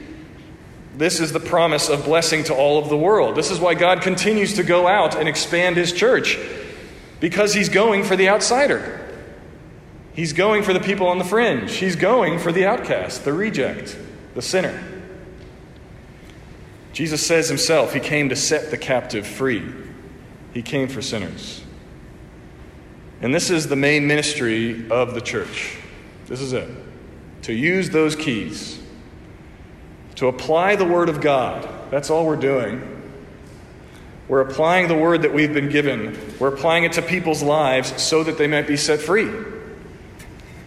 This 0.96 1.20
is 1.20 1.32
the 1.32 1.40
promise 1.40 1.88
of 1.90 2.04
blessing 2.04 2.44
to 2.44 2.54
all 2.54 2.78
of 2.78 2.88
the 2.88 2.96
world. 2.96 3.36
This 3.36 3.50
is 3.50 3.60
why 3.60 3.74
God 3.74 4.00
continues 4.00 4.54
to 4.54 4.62
go 4.62 4.86
out 4.86 5.14
and 5.14 5.28
expand 5.28 5.76
His 5.76 5.92
church, 5.92 6.38
because 7.20 7.52
He's 7.52 7.68
going 7.68 8.02
for 8.02 8.16
the 8.16 8.28
outsider. 8.28 9.02
He's 10.14 10.32
going 10.32 10.62
for 10.62 10.72
the 10.72 10.80
people 10.80 11.08
on 11.08 11.18
the 11.18 11.24
fringe. 11.24 11.74
He's 11.74 11.96
going 11.96 12.38
for 12.38 12.50
the 12.50 12.64
outcast, 12.64 13.24
the 13.24 13.34
reject, 13.34 13.98
the 14.34 14.40
sinner. 14.40 14.82
Jesus 16.94 17.24
says 17.24 17.48
himself, 17.48 17.92
He 17.92 18.00
came 18.00 18.30
to 18.30 18.36
set 18.36 18.70
the 18.70 18.78
captive 18.78 19.26
free. 19.26 19.62
He 20.54 20.62
came 20.62 20.88
for 20.88 21.02
sinners. 21.02 21.62
And 23.20 23.34
this 23.34 23.50
is 23.50 23.68
the 23.68 23.76
main 23.76 24.06
ministry 24.06 24.88
of 24.88 25.12
the 25.12 25.20
church. 25.20 25.76
This 26.26 26.40
is 26.40 26.54
it. 26.54 26.70
To 27.42 27.52
use 27.52 27.90
those 27.90 28.16
keys, 28.16 28.80
to 30.16 30.28
apply 30.28 30.76
the 30.76 30.84
Word 30.84 31.08
of 31.08 31.20
God. 31.20 31.68
That's 31.90 32.10
all 32.10 32.26
we're 32.26 32.36
doing. 32.36 32.92
We're 34.28 34.40
applying 34.40 34.88
the 34.88 34.96
Word 34.96 35.22
that 35.22 35.32
we've 35.32 35.54
been 35.54 35.68
given, 35.68 36.18
we're 36.38 36.52
applying 36.52 36.84
it 36.84 36.92
to 36.92 37.02
people's 37.02 37.42
lives 37.42 38.02
so 38.02 38.24
that 38.24 38.38
they 38.38 38.46
might 38.46 38.66
be 38.66 38.76
set 38.76 39.00
free. 39.00 39.30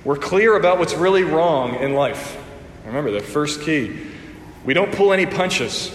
We're 0.05 0.15
clear 0.15 0.55
about 0.55 0.79
what's 0.79 0.93
really 0.93 1.23
wrong 1.23 1.75
in 1.75 1.93
life. 1.93 2.38
Remember, 2.85 3.12
the 3.12 3.19
first 3.19 3.62
key. 3.62 4.07
We 4.63 4.73
don't 4.73 4.93
pull 4.93 5.13
any 5.13 5.25
punches 5.25 5.89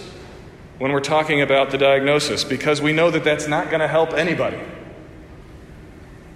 when 0.77 0.91
we're 0.91 0.99
talking 0.99 1.41
about 1.41 1.71
the 1.71 1.77
diagnosis 1.77 2.43
because 2.43 2.81
we 2.81 2.93
know 2.93 3.09
that 3.09 3.23
that's 3.23 3.47
not 3.47 3.69
going 3.69 3.79
to 3.79 3.87
help 3.87 4.13
anybody. 4.13 4.59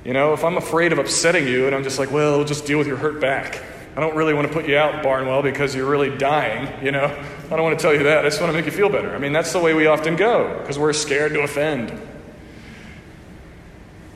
You 0.04 0.14
know, 0.14 0.34
if 0.34 0.44
I'm 0.44 0.58
afraid 0.58 0.92
of 0.92 0.98
upsetting 0.98 1.48
you 1.48 1.68
and 1.68 1.76
I'm 1.76 1.84
just 1.84 2.00
like, 2.00 2.12
well, 2.12 2.44
just 2.44 2.66
deal 2.66 2.78
with 2.78 2.88
your 2.88 2.98
hurt 2.98 3.20
back. 3.20 3.62
I 3.96 4.02
don't 4.02 4.16
really 4.16 4.34
want 4.34 4.48
to 4.48 4.54
put 4.54 4.68
you 4.68 4.78
out, 4.78 5.04
Barnwell, 5.04 5.42
because 5.42 5.76
you're 5.76 5.90
really 5.90 6.16
dying, 6.16 6.84
you 6.84 6.92
know? 6.92 7.06
I 7.06 7.50
don't 7.50 7.64
want 7.64 7.78
to 7.78 7.82
tell 7.82 7.94
you 7.94 8.04
that. 8.04 8.20
I 8.20 8.30
just 8.30 8.40
want 8.40 8.52
to 8.52 8.58
make 8.58 8.66
you 8.66 8.72
feel 8.72 8.90
better. 8.90 9.14
I 9.14 9.18
mean, 9.18 9.34
that's 9.34 9.52
the 9.52 9.60
way 9.60 9.74
we 9.74 9.88
often 9.88 10.16
go 10.16 10.60
because 10.60 10.78
we're 10.78 10.94
scared 10.94 11.34
to 11.34 11.42
offend. 11.42 11.92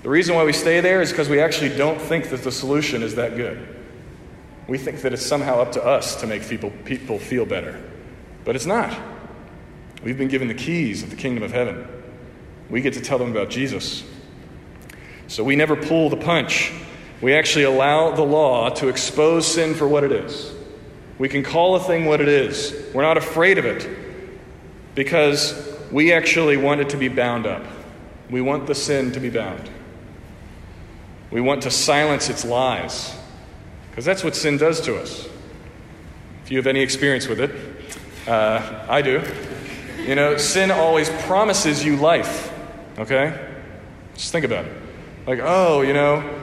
The 0.03 0.09
reason 0.09 0.35
why 0.35 0.43
we 0.43 0.53
stay 0.53 0.81
there 0.81 1.01
is 1.01 1.11
because 1.11 1.29
we 1.29 1.39
actually 1.39 1.75
don't 1.75 1.99
think 1.99 2.29
that 2.29 2.43
the 2.43 2.51
solution 2.51 3.01
is 3.03 3.15
that 3.15 3.35
good. 3.35 3.67
We 4.67 4.77
think 4.77 5.01
that 5.01 5.13
it's 5.13 5.25
somehow 5.25 5.59
up 5.59 5.71
to 5.73 5.83
us 5.83 6.17
to 6.21 6.27
make 6.27 6.47
people, 6.47 6.71
people 6.85 7.19
feel 7.19 7.45
better. 7.45 7.81
But 8.45 8.55
it's 8.55 8.65
not. 8.65 8.97
We've 10.03 10.17
been 10.17 10.27
given 10.27 10.49
the 10.49 10.53
keys 10.53 11.03
of 11.03 11.09
the 11.09 11.15
kingdom 11.15 11.43
of 11.43 11.51
heaven. 11.51 11.87
We 12.69 12.81
get 12.81 12.93
to 12.93 13.01
tell 13.01 13.17
them 13.17 13.31
about 13.31 13.49
Jesus. 13.49 14.03
So 15.27 15.43
we 15.43 15.55
never 15.55 15.75
pull 15.75 16.09
the 16.09 16.17
punch. 16.17 16.71
We 17.23 17.33
actually 17.33 17.63
allow 17.63 18.11
the 18.11 18.21
law 18.21 18.67
to 18.71 18.89
expose 18.89 19.47
sin 19.47 19.75
for 19.75 19.87
what 19.87 20.03
it 20.03 20.11
is. 20.11 20.53
We 21.17 21.29
can 21.29 21.41
call 21.41 21.77
a 21.77 21.79
thing 21.79 22.03
what 22.03 22.19
it 22.19 22.27
is. 22.27 22.75
We're 22.93 23.03
not 23.03 23.15
afraid 23.15 23.57
of 23.57 23.63
it 23.63 23.87
because 24.93 25.73
we 25.89 26.11
actually 26.11 26.57
want 26.57 26.81
it 26.81 26.89
to 26.89 26.97
be 26.97 27.07
bound 27.07 27.45
up. 27.45 27.63
We 28.29 28.41
want 28.41 28.67
the 28.67 28.75
sin 28.75 29.13
to 29.13 29.21
be 29.21 29.29
bound. 29.29 29.69
We 31.31 31.39
want 31.39 31.63
to 31.63 31.71
silence 31.71 32.27
its 32.29 32.43
lies 32.43 33.15
because 33.89 34.03
that's 34.03 34.25
what 34.25 34.35
sin 34.35 34.57
does 34.57 34.81
to 34.81 34.97
us. 34.97 35.25
If 36.43 36.51
you 36.51 36.57
have 36.57 36.67
any 36.67 36.81
experience 36.81 37.29
with 37.29 37.39
it, 37.39 37.51
uh, 38.27 38.85
I 38.89 39.01
do. 39.01 39.23
You 40.05 40.15
know, 40.15 40.35
sin 40.35 40.71
always 40.71 41.09
promises 41.23 41.85
you 41.85 41.95
life, 41.95 42.51
okay? 42.99 43.49
Just 44.13 44.33
think 44.33 44.43
about 44.43 44.65
it. 44.65 44.73
Like, 45.25 45.39
oh, 45.41 45.83
you 45.83 45.93
know, 45.93 46.41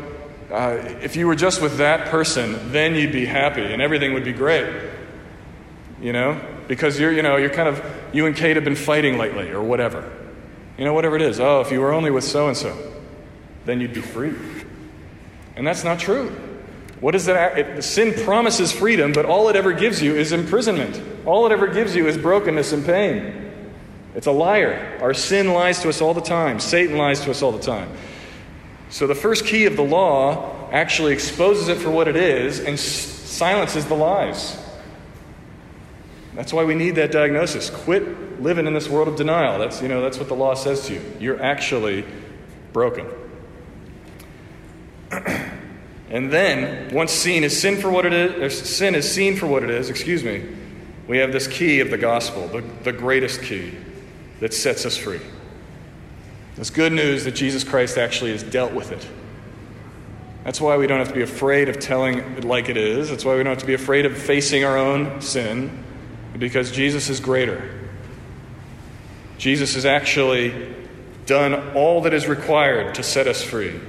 uh, 0.50 0.98
if 1.02 1.16
you 1.16 1.26
were 1.26 1.34
just 1.34 1.62
with 1.62 1.78
that 1.78 2.08
person, 2.08 2.72
then 2.72 2.94
you'd 2.94 3.12
be 3.12 3.26
happy 3.26 3.62
and 3.62 3.80
everything 3.80 4.14
would 4.14 4.24
be 4.24 4.32
great. 4.32 4.90
You 6.00 6.12
know? 6.12 6.40
Because 6.66 6.98
you're, 6.98 7.12
you 7.12 7.22
know, 7.22 7.36
you're 7.36 7.50
kind 7.50 7.68
of, 7.68 7.84
you 8.12 8.26
and 8.26 8.36
Kate 8.36 8.56
have 8.56 8.64
been 8.64 8.76
fighting 8.76 9.18
lately 9.18 9.50
or 9.50 9.62
whatever. 9.62 10.10
You 10.78 10.84
know, 10.84 10.94
whatever 10.94 11.16
it 11.16 11.22
is. 11.22 11.40
Oh, 11.40 11.60
if 11.60 11.70
you 11.70 11.80
were 11.80 11.92
only 11.92 12.10
with 12.10 12.24
so 12.24 12.48
and 12.48 12.56
so, 12.56 12.76
then 13.64 13.80
you'd 13.80 13.92
be 13.92 14.00
free. 14.00 14.34
And 15.56 15.66
that's 15.66 15.84
not 15.84 15.98
true. 15.98 16.30
What 17.00 17.14
is 17.14 17.26
that? 17.26 17.58
It, 17.58 17.82
sin 17.82 18.14
promises 18.24 18.72
freedom, 18.72 19.12
but 19.12 19.24
all 19.24 19.48
it 19.48 19.56
ever 19.56 19.72
gives 19.72 20.02
you 20.02 20.14
is 20.14 20.32
imprisonment. 20.32 21.02
All 21.26 21.46
it 21.46 21.52
ever 21.52 21.66
gives 21.66 21.96
you 21.96 22.06
is 22.06 22.16
brokenness 22.16 22.72
and 22.72 22.84
pain. 22.84 23.52
It's 24.14 24.26
a 24.26 24.32
liar. 24.32 24.98
Our 25.00 25.14
sin 25.14 25.52
lies 25.52 25.80
to 25.80 25.88
us 25.88 26.00
all 26.00 26.14
the 26.14 26.20
time. 26.20 26.60
Satan 26.60 26.96
lies 26.96 27.20
to 27.20 27.30
us 27.30 27.42
all 27.42 27.52
the 27.52 27.60
time. 27.60 27.90
So 28.90 29.06
the 29.06 29.14
first 29.14 29.46
key 29.46 29.66
of 29.66 29.76
the 29.76 29.84
law 29.84 30.68
actually 30.72 31.12
exposes 31.12 31.68
it 31.68 31.78
for 31.78 31.90
what 31.90 32.08
it 32.08 32.16
is 32.16 32.60
and 32.60 32.78
silences 32.78 33.86
the 33.86 33.94
lies. 33.94 34.58
That's 36.34 36.52
why 36.52 36.64
we 36.64 36.74
need 36.74 36.96
that 36.96 37.12
diagnosis. 37.12 37.70
Quit 37.70 38.40
living 38.40 38.66
in 38.66 38.74
this 38.74 38.88
world 38.88 39.08
of 39.08 39.16
denial. 39.16 39.58
That's, 39.58 39.80
you 39.80 39.88
know, 39.88 40.00
that's 40.00 40.18
what 40.18 40.28
the 40.28 40.34
law 40.34 40.54
says 40.54 40.86
to 40.86 40.94
you. 40.94 41.02
You're 41.20 41.42
actually 41.42 42.04
broken. 42.72 43.06
and 45.10 46.32
then, 46.32 46.94
once 46.94 47.12
seen 47.12 47.44
is 47.44 47.58
sin 47.60 47.76
for 47.76 47.90
what 47.90 48.06
it 48.06 48.12
is, 48.12 48.58
sin 48.58 48.94
is 48.94 49.10
seen 49.10 49.36
for 49.36 49.46
what 49.46 49.62
it 49.62 49.70
is, 49.70 49.90
excuse 49.90 50.24
me, 50.24 50.46
we 51.08 51.18
have 51.18 51.32
this 51.32 51.46
key 51.48 51.80
of 51.80 51.90
the 51.90 51.98
gospel, 51.98 52.46
the, 52.48 52.62
the 52.84 52.92
greatest 52.92 53.42
key 53.42 53.72
that 54.38 54.54
sets 54.54 54.86
us 54.86 54.96
free. 54.96 55.20
It's 56.60 56.68
good 56.68 56.92
news 56.92 57.24
that 57.24 57.32
Jesus 57.32 57.64
Christ 57.64 57.96
actually 57.96 58.32
has 58.32 58.42
dealt 58.42 58.72
with 58.72 58.92
it. 58.92 59.08
That's 60.44 60.60
why 60.60 60.76
we 60.76 60.86
don't 60.86 60.98
have 60.98 61.08
to 61.08 61.14
be 61.14 61.22
afraid 61.22 61.70
of 61.70 61.80
telling 61.80 62.18
it 62.18 62.44
like 62.44 62.68
it 62.68 62.76
is. 62.76 63.08
That's 63.08 63.24
why 63.24 63.36
we 63.36 63.42
don't 63.42 63.52
have 63.52 63.60
to 63.60 63.66
be 63.66 63.74
afraid 63.74 64.04
of 64.04 64.16
facing 64.16 64.62
our 64.64 64.76
own 64.76 65.22
sin, 65.22 65.84
because 66.38 66.70
Jesus 66.70 67.08
is 67.08 67.18
greater. 67.18 67.78
Jesus 69.38 69.74
has 69.74 69.86
actually 69.86 70.74
done 71.24 71.74
all 71.74 72.02
that 72.02 72.12
is 72.12 72.26
required 72.26 72.94
to 72.96 73.02
set 73.02 73.26
us 73.26 73.42
free. 73.42 73.80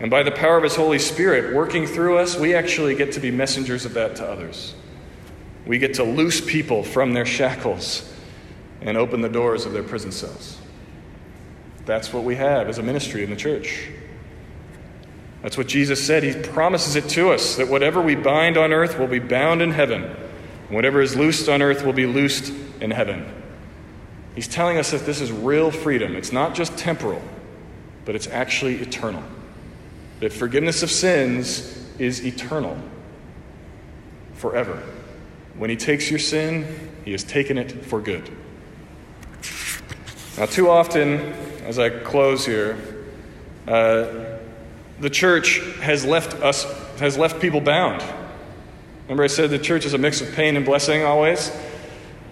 And 0.00 0.10
by 0.10 0.24
the 0.24 0.32
power 0.32 0.56
of 0.56 0.64
His 0.64 0.74
Holy 0.74 0.98
Spirit 0.98 1.54
working 1.54 1.86
through 1.86 2.18
us, 2.18 2.36
we 2.36 2.54
actually 2.54 2.96
get 2.96 3.12
to 3.12 3.20
be 3.20 3.30
messengers 3.30 3.84
of 3.84 3.94
that 3.94 4.16
to 4.16 4.26
others. 4.26 4.74
We 5.66 5.78
get 5.78 5.94
to 5.94 6.04
loose 6.04 6.40
people 6.40 6.82
from 6.82 7.12
their 7.12 7.26
shackles 7.26 8.12
and 8.80 8.96
open 8.96 9.20
the 9.20 9.28
doors 9.28 9.66
of 9.66 9.72
their 9.72 9.84
prison 9.84 10.10
cells. 10.10 10.59
That's 11.90 12.12
what 12.12 12.22
we 12.22 12.36
have 12.36 12.68
as 12.68 12.78
a 12.78 12.84
ministry 12.84 13.24
in 13.24 13.30
the 13.30 13.36
church. 13.36 13.88
That's 15.42 15.58
what 15.58 15.66
Jesus 15.66 16.00
said. 16.00 16.22
He 16.22 16.40
promises 16.40 16.94
it 16.94 17.08
to 17.08 17.32
us 17.32 17.56
that 17.56 17.66
whatever 17.66 18.00
we 18.00 18.14
bind 18.14 18.56
on 18.56 18.72
earth 18.72 18.96
will 18.96 19.08
be 19.08 19.18
bound 19.18 19.60
in 19.60 19.72
heaven, 19.72 20.04
and 20.04 20.70
whatever 20.70 21.00
is 21.00 21.16
loosed 21.16 21.48
on 21.48 21.62
earth 21.62 21.84
will 21.84 21.92
be 21.92 22.06
loosed 22.06 22.54
in 22.80 22.92
heaven. 22.92 23.26
He's 24.36 24.46
telling 24.46 24.78
us 24.78 24.92
that 24.92 25.04
this 25.04 25.20
is 25.20 25.32
real 25.32 25.72
freedom. 25.72 26.14
It's 26.14 26.30
not 26.30 26.54
just 26.54 26.78
temporal, 26.78 27.22
but 28.04 28.14
it's 28.14 28.28
actually 28.28 28.76
eternal. 28.76 29.24
That 30.20 30.32
forgiveness 30.32 30.84
of 30.84 30.92
sins 30.92 31.90
is 31.98 32.24
eternal, 32.24 32.78
forever. 34.34 34.80
When 35.56 35.70
He 35.70 35.76
takes 35.76 36.08
your 36.08 36.20
sin, 36.20 36.92
He 37.04 37.10
has 37.10 37.24
taken 37.24 37.58
it 37.58 37.84
for 37.86 38.00
good. 38.00 38.30
Now, 40.38 40.46
too 40.46 40.70
often, 40.70 41.34
as 41.70 41.78
I 41.78 41.88
close 41.88 42.44
here, 42.44 42.76
uh, 43.68 44.08
the 44.98 45.08
church 45.08 45.60
has 45.80 46.04
left 46.04 46.34
us, 46.42 46.64
has 46.98 47.16
left 47.16 47.40
people 47.40 47.60
bound. 47.60 48.02
Remember, 49.04 49.22
I 49.22 49.28
said 49.28 49.50
the 49.50 49.58
church 49.58 49.84
is 49.84 49.94
a 49.94 49.98
mix 49.98 50.20
of 50.20 50.34
pain 50.34 50.56
and 50.56 50.66
blessing 50.66 51.04
always? 51.04 51.52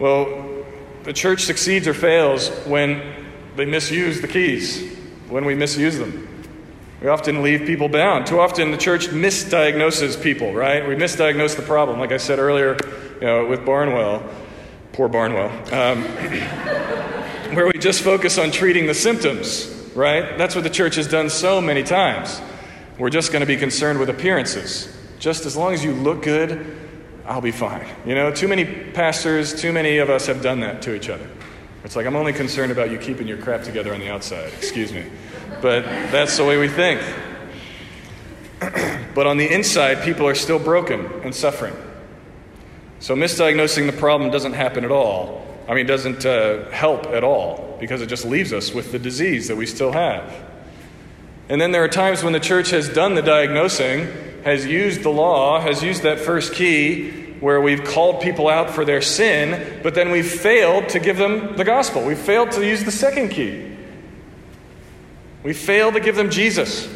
Well, 0.00 0.64
the 1.04 1.12
church 1.12 1.42
succeeds 1.42 1.86
or 1.86 1.94
fails 1.94 2.48
when 2.66 3.00
they 3.54 3.64
misuse 3.64 4.20
the 4.20 4.26
keys, 4.26 4.92
when 5.28 5.44
we 5.44 5.54
misuse 5.54 5.98
them. 5.98 6.44
We 7.00 7.06
often 7.06 7.40
leave 7.40 7.60
people 7.60 7.88
bound. 7.88 8.26
Too 8.26 8.40
often, 8.40 8.72
the 8.72 8.76
church 8.76 9.06
misdiagnoses 9.06 10.20
people, 10.20 10.52
right? 10.52 10.86
We 10.86 10.96
misdiagnose 10.96 11.54
the 11.54 11.62
problem, 11.62 12.00
like 12.00 12.10
I 12.10 12.16
said 12.16 12.40
earlier 12.40 12.76
you 13.20 13.26
know, 13.28 13.46
with 13.46 13.64
Barnwell. 13.64 14.28
Poor 14.92 15.08
Barnwell. 15.08 15.50
Um, 15.72 16.97
where 17.54 17.66
we 17.66 17.72
just 17.72 18.02
focus 18.02 18.38
on 18.38 18.50
treating 18.50 18.86
the 18.86 18.94
symptoms, 18.94 19.68
right? 19.94 20.36
That's 20.36 20.54
what 20.54 20.64
the 20.64 20.70
church 20.70 20.96
has 20.96 21.08
done 21.08 21.30
so 21.30 21.60
many 21.60 21.82
times. 21.82 22.40
We're 22.98 23.10
just 23.10 23.32
going 23.32 23.40
to 23.40 23.46
be 23.46 23.56
concerned 23.56 23.98
with 23.98 24.10
appearances. 24.10 24.94
Just 25.18 25.46
as 25.46 25.56
long 25.56 25.72
as 25.72 25.84
you 25.84 25.92
look 25.92 26.22
good, 26.22 26.76
I'll 27.24 27.40
be 27.40 27.52
fine. 27.52 27.86
You 28.06 28.14
know, 28.14 28.32
too 28.32 28.48
many 28.48 28.64
pastors, 28.64 29.54
too 29.54 29.72
many 29.72 29.98
of 29.98 30.10
us 30.10 30.26
have 30.26 30.42
done 30.42 30.60
that 30.60 30.82
to 30.82 30.94
each 30.94 31.08
other. 31.08 31.28
It's 31.84 31.96
like, 31.96 32.06
I'm 32.06 32.16
only 32.16 32.32
concerned 32.32 32.72
about 32.72 32.90
you 32.90 32.98
keeping 32.98 33.28
your 33.28 33.38
crap 33.38 33.62
together 33.62 33.94
on 33.94 34.00
the 34.00 34.10
outside. 34.10 34.52
Excuse 34.54 34.92
me. 34.92 35.04
But 35.62 35.84
that's 35.84 36.36
the 36.36 36.44
way 36.44 36.58
we 36.58 36.68
think. 36.68 37.00
but 39.14 39.26
on 39.26 39.36
the 39.36 39.52
inside, 39.52 40.02
people 40.02 40.26
are 40.26 40.34
still 40.34 40.58
broken 40.58 41.06
and 41.22 41.34
suffering. 41.34 41.74
So 43.00 43.14
misdiagnosing 43.14 43.86
the 43.86 43.96
problem 43.96 44.30
doesn't 44.30 44.54
happen 44.54 44.84
at 44.84 44.90
all 44.90 45.47
I 45.68 45.74
mean, 45.74 45.84
doesn't 45.84 46.24
uh, 46.24 46.70
help 46.70 47.06
at 47.08 47.22
all 47.22 47.76
because 47.78 48.00
it 48.00 48.06
just 48.06 48.24
leaves 48.24 48.54
us 48.54 48.72
with 48.72 48.90
the 48.90 48.98
disease 48.98 49.48
that 49.48 49.56
we 49.56 49.66
still 49.66 49.92
have. 49.92 50.34
And 51.50 51.60
then 51.60 51.72
there 51.72 51.84
are 51.84 51.88
times 51.88 52.22
when 52.22 52.32
the 52.32 52.40
church 52.40 52.70
has 52.70 52.88
done 52.88 53.14
the 53.14 53.22
diagnosing, 53.22 54.08
has 54.44 54.64
used 54.64 55.02
the 55.02 55.10
law, 55.10 55.60
has 55.60 55.82
used 55.82 56.04
that 56.04 56.20
first 56.20 56.54
key 56.54 57.10
where 57.40 57.60
we've 57.60 57.84
called 57.84 58.22
people 58.22 58.48
out 58.48 58.70
for 58.70 58.84
their 58.84 59.02
sin, 59.02 59.80
but 59.82 59.94
then 59.94 60.10
we've 60.10 60.28
failed 60.28 60.88
to 60.88 60.98
give 60.98 61.18
them 61.18 61.56
the 61.56 61.64
gospel. 61.64 62.02
We've 62.02 62.18
failed 62.18 62.52
to 62.52 62.66
use 62.66 62.84
the 62.84 62.90
second 62.90 63.28
key. 63.28 63.76
We 65.42 65.52
failed 65.52 65.94
to 65.94 66.00
give 66.00 66.16
them 66.16 66.30
Jesus. 66.30 66.88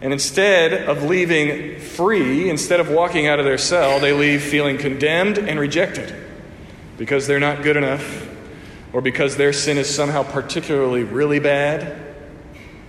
And 0.00 0.12
instead 0.12 0.72
of 0.72 1.02
leaving 1.02 1.80
free, 1.80 2.48
instead 2.48 2.78
of 2.78 2.90
walking 2.90 3.26
out 3.26 3.38
of 3.38 3.46
their 3.46 3.58
cell, 3.58 3.98
they 3.98 4.12
leave 4.12 4.42
feeling 4.42 4.76
condemned 4.76 5.38
and 5.38 5.58
rejected 5.58 6.26
because 6.98 7.26
they're 7.26 7.40
not 7.40 7.62
good 7.62 7.76
enough 7.76 8.28
or 8.92 9.00
because 9.00 9.36
their 9.36 9.52
sin 9.52 9.78
is 9.78 9.92
somehow 9.92 10.22
particularly 10.22 11.04
really 11.04 11.38
bad. 11.38 11.96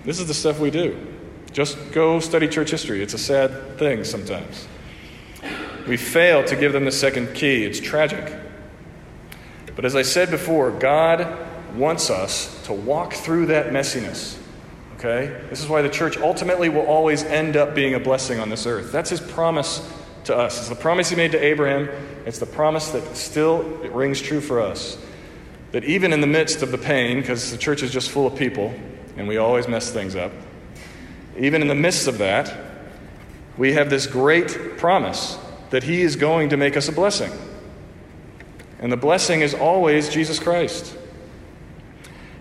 This 0.03 0.19
is 0.19 0.27
the 0.27 0.33
stuff 0.33 0.59
we 0.59 0.71
do. 0.71 1.07
Just 1.51 1.77
go 1.91 2.19
study 2.19 2.47
church 2.47 2.71
history. 2.71 3.01
It's 3.01 3.13
a 3.13 3.19
sad 3.19 3.77
thing 3.77 4.03
sometimes. 4.03 4.67
We 5.87 5.97
fail 5.97 6.43
to 6.45 6.55
give 6.55 6.73
them 6.73 6.85
the 6.85 6.91
second 6.91 7.33
key. 7.33 7.63
It's 7.63 7.79
tragic. 7.79 8.33
But 9.75 9.85
as 9.85 9.95
I 9.95 10.01
said 10.01 10.29
before, 10.29 10.71
God 10.71 11.47
wants 11.75 12.09
us 12.09 12.63
to 12.65 12.73
walk 12.73 13.13
through 13.13 13.47
that 13.47 13.67
messiness. 13.67 14.37
Okay? 14.95 15.27
This 15.49 15.61
is 15.61 15.69
why 15.69 15.81
the 15.81 15.89
church 15.89 16.17
ultimately 16.17 16.69
will 16.69 16.85
always 16.85 17.23
end 17.23 17.55
up 17.55 17.73
being 17.73 17.93
a 17.93 17.99
blessing 17.99 18.39
on 18.39 18.49
this 18.49 18.65
earth. 18.65 18.91
That's 18.91 19.09
his 19.09 19.21
promise 19.21 19.79
to 20.29 20.37
us. 20.37 20.57
It's 20.59 20.69
the 20.69 20.75
promise 20.75 21.09
he 21.09 21.15
made 21.15 21.33
to 21.33 21.43
Abraham. 21.43 21.89
It's 22.25 22.39
the 22.39 22.45
promise 22.45 22.89
that 22.91 23.17
still 23.17 23.63
rings 23.63 24.21
true 24.21 24.41
for 24.41 24.61
us. 24.61 24.97
That 25.71 25.83
even 25.83 26.13
in 26.13 26.21
the 26.21 26.27
midst 26.27 26.63
of 26.63 26.71
the 26.71 26.77
pain, 26.77 27.19
because 27.19 27.51
the 27.51 27.57
church 27.57 27.83
is 27.83 27.91
just 27.91 28.09
full 28.09 28.25
of 28.25 28.35
people 28.35 28.73
and 29.17 29.27
we 29.27 29.37
always 29.37 29.67
mess 29.67 29.91
things 29.91 30.15
up, 30.15 30.31
even 31.37 31.61
in 31.61 31.67
the 31.67 31.75
midst 31.75 32.07
of 32.07 32.17
that, 32.19 32.55
we 33.57 33.73
have 33.73 33.89
this 33.89 34.07
great 34.07 34.77
promise 34.77 35.37
that 35.69 35.83
He 35.83 36.01
is 36.01 36.15
going 36.15 36.49
to 36.49 36.57
make 36.57 36.77
us 36.77 36.87
a 36.87 36.91
blessing. 36.91 37.31
And 38.79 38.91
the 38.91 38.97
blessing 38.97 39.41
is 39.41 39.53
always 39.53 40.09
Jesus 40.09 40.39
Christ. 40.39 40.95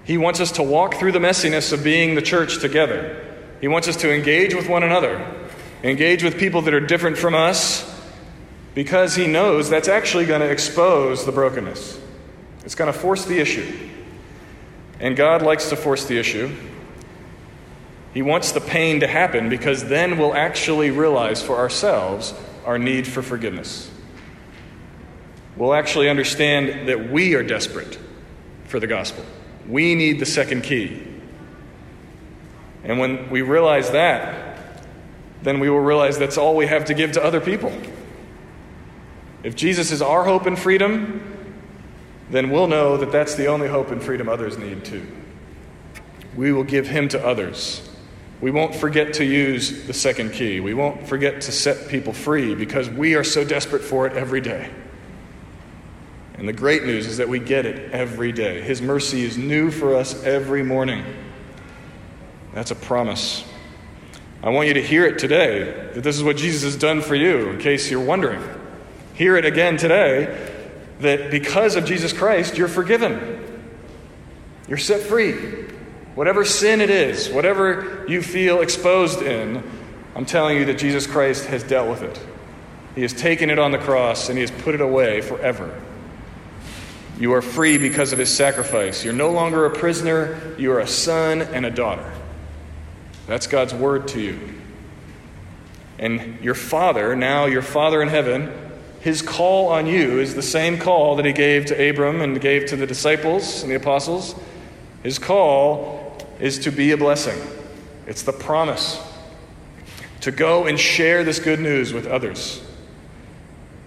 He 0.04 0.16
wants 0.16 0.40
us 0.40 0.52
to 0.52 0.62
walk 0.62 0.94
through 0.94 1.12
the 1.12 1.18
messiness 1.18 1.72
of 1.72 1.84
being 1.84 2.14
the 2.14 2.22
church 2.22 2.60
together. 2.60 3.24
He 3.60 3.68
wants 3.68 3.88
us 3.88 3.96
to 3.96 4.14
engage 4.14 4.54
with 4.54 4.68
one 4.68 4.82
another, 4.82 5.47
engage 5.82 6.22
with 6.22 6.38
people 6.38 6.62
that 6.62 6.74
are 6.74 6.80
different 6.80 7.18
from 7.18 7.34
us, 7.34 7.84
because 8.74 9.14
He 9.14 9.26
knows 9.26 9.68
that's 9.70 9.88
actually 9.88 10.26
going 10.26 10.40
to 10.40 10.50
expose 10.50 11.24
the 11.24 11.32
brokenness. 11.32 12.00
It's 12.64 12.74
going 12.74 12.92
to 12.92 12.98
force 12.98 13.24
the 13.24 13.38
issue. 13.38 13.90
And 15.00 15.16
God 15.16 15.42
likes 15.42 15.70
to 15.70 15.76
force 15.76 16.06
the 16.06 16.18
issue. 16.18 16.54
He 18.14 18.22
wants 18.22 18.52
the 18.52 18.60
pain 18.60 19.00
to 19.00 19.06
happen 19.06 19.48
because 19.48 19.84
then 19.84 20.18
we'll 20.18 20.34
actually 20.34 20.90
realize 20.90 21.42
for 21.42 21.56
ourselves 21.56 22.34
our 22.64 22.78
need 22.78 23.06
for 23.06 23.22
forgiveness. 23.22 23.90
We'll 25.56 25.74
actually 25.74 26.08
understand 26.08 26.88
that 26.88 27.10
we 27.10 27.34
are 27.34 27.42
desperate 27.42 27.98
for 28.66 28.80
the 28.80 28.86
gospel. 28.86 29.24
We 29.68 29.94
need 29.94 30.20
the 30.20 30.26
second 30.26 30.62
key. 30.62 31.04
And 32.84 32.98
when 32.98 33.28
we 33.30 33.42
realize 33.42 33.90
that, 33.90 34.47
then 35.42 35.60
we 35.60 35.70
will 35.70 35.80
realize 35.80 36.18
that's 36.18 36.38
all 36.38 36.56
we 36.56 36.66
have 36.66 36.86
to 36.86 36.94
give 36.94 37.12
to 37.12 37.24
other 37.24 37.40
people. 37.40 37.72
If 39.42 39.54
Jesus 39.54 39.92
is 39.92 40.02
our 40.02 40.24
hope 40.24 40.46
and 40.46 40.58
freedom, 40.58 41.22
then 42.30 42.50
we'll 42.50 42.66
know 42.66 42.96
that 42.96 43.12
that's 43.12 43.34
the 43.34 43.46
only 43.46 43.68
hope 43.68 43.90
and 43.90 44.02
freedom 44.02 44.28
others 44.28 44.58
need 44.58 44.84
too. 44.84 45.06
We 46.36 46.52
will 46.52 46.64
give 46.64 46.86
him 46.86 47.08
to 47.10 47.24
others. 47.24 47.88
We 48.40 48.50
won't 48.50 48.74
forget 48.74 49.14
to 49.14 49.24
use 49.24 49.86
the 49.86 49.92
second 49.92 50.32
key. 50.32 50.60
We 50.60 50.74
won't 50.74 51.08
forget 51.08 51.40
to 51.42 51.52
set 51.52 51.88
people 51.88 52.12
free 52.12 52.54
because 52.54 52.88
we 52.88 53.14
are 53.14 53.24
so 53.24 53.44
desperate 53.44 53.82
for 53.82 54.06
it 54.06 54.12
every 54.12 54.40
day. 54.40 54.70
And 56.34 56.48
the 56.48 56.52
great 56.52 56.84
news 56.84 57.06
is 57.08 57.16
that 57.16 57.28
we 57.28 57.40
get 57.40 57.66
it 57.66 57.90
every 57.90 58.30
day. 58.30 58.60
His 58.60 58.80
mercy 58.80 59.24
is 59.24 59.36
new 59.36 59.72
for 59.72 59.96
us 59.96 60.22
every 60.22 60.62
morning. 60.62 61.04
That's 62.54 62.70
a 62.70 62.76
promise. 62.76 63.44
I 64.42 64.50
want 64.50 64.68
you 64.68 64.74
to 64.74 64.82
hear 64.82 65.04
it 65.04 65.18
today 65.18 65.90
that 65.94 66.02
this 66.02 66.16
is 66.16 66.22
what 66.22 66.36
Jesus 66.36 66.62
has 66.62 66.76
done 66.76 67.00
for 67.00 67.14
you, 67.14 67.50
in 67.50 67.58
case 67.58 67.90
you're 67.90 68.04
wondering. 68.04 68.42
Hear 69.14 69.36
it 69.36 69.44
again 69.44 69.76
today 69.76 70.52
that 71.00 71.30
because 71.30 71.74
of 71.74 71.84
Jesus 71.84 72.12
Christ, 72.12 72.56
you're 72.56 72.68
forgiven. 72.68 73.62
You're 74.68 74.78
set 74.78 75.00
free. 75.00 75.32
Whatever 76.14 76.44
sin 76.44 76.80
it 76.80 76.90
is, 76.90 77.28
whatever 77.30 78.04
you 78.08 78.22
feel 78.22 78.60
exposed 78.60 79.22
in, 79.22 79.62
I'm 80.14 80.26
telling 80.26 80.56
you 80.56 80.64
that 80.66 80.78
Jesus 80.78 81.06
Christ 81.06 81.46
has 81.46 81.62
dealt 81.62 81.88
with 81.88 82.02
it. 82.02 82.20
He 82.94 83.02
has 83.02 83.12
taken 83.12 83.50
it 83.50 83.58
on 83.58 83.70
the 83.70 83.78
cross 83.78 84.28
and 84.28 84.36
he 84.36 84.42
has 84.42 84.50
put 84.50 84.74
it 84.74 84.80
away 84.80 85.20
forever. 85.20 85.80
You 87.18 87.32
are 87.34 87.42
free 87.42 87.78
because 87.78 88.12
of 88.12 88.18
his 88.18 88.32
sacrifice. 88.32 89.04
You're 89.04 89.14
no 89.14 89.30
longer 89.30 89.64
a 89.64 89.70
prisoner, 89.70 90.54
you 90.58 90.72
are 90.72 90.80
a 90.80 90.86
son 90.86 91.42
and 91.42 91.66
a 91.66 91.70
daughter. 91.70 92.12
That's 93.28 93.46
God's 93.46 93.74
word 93.74 94.08
to 94.08 94.20
you. 94.20 94.40
And 95.98 96.40
your 96.40 96.54
Father, 96.54 97.14
now 97.14 97.46
your 97.46 97.62
Father 97.62 98.02
in 98.02 98.08
heaven, 98.08 98.52
his 99.00 99.22
call 99.22 99.68
on 99.68 99.86
you 99.86 100.18
is 100.18 100.34
the 100.34 100.42
same 100.42 100.78
call 100.78 101.14
that 101.16 101.24
he 101.24 101.32
gave 101.32 101.66
to 101.66 101.90
Abram 101.90 102.20
and 102.20 102.40
gave 102.40 102.66
to 102.66 102.76
the 102.76 102.86
disciples 102.86 103.62
and 103.62 103.70
the 103.70 103.76
apostles. 103.76 104.34
His 105.02 105.18
call 105.18 106.16
is 106.40 106.58
to 106.60 106.72
be 106.72 106.90
a 106.90 106.96
blessing, 106.96 107.38
it's 108.06 108.22
the 108.22 108.32
promise 108.32 109.00
to 110.20 110.32
go 110.32 110.66
and 110.66 110.78
share 110.78 111.22
this 111.22 111.38
good 111.38 111.60
news 111.60 111.92
with 111.92 112.06
others, 112.06 112.60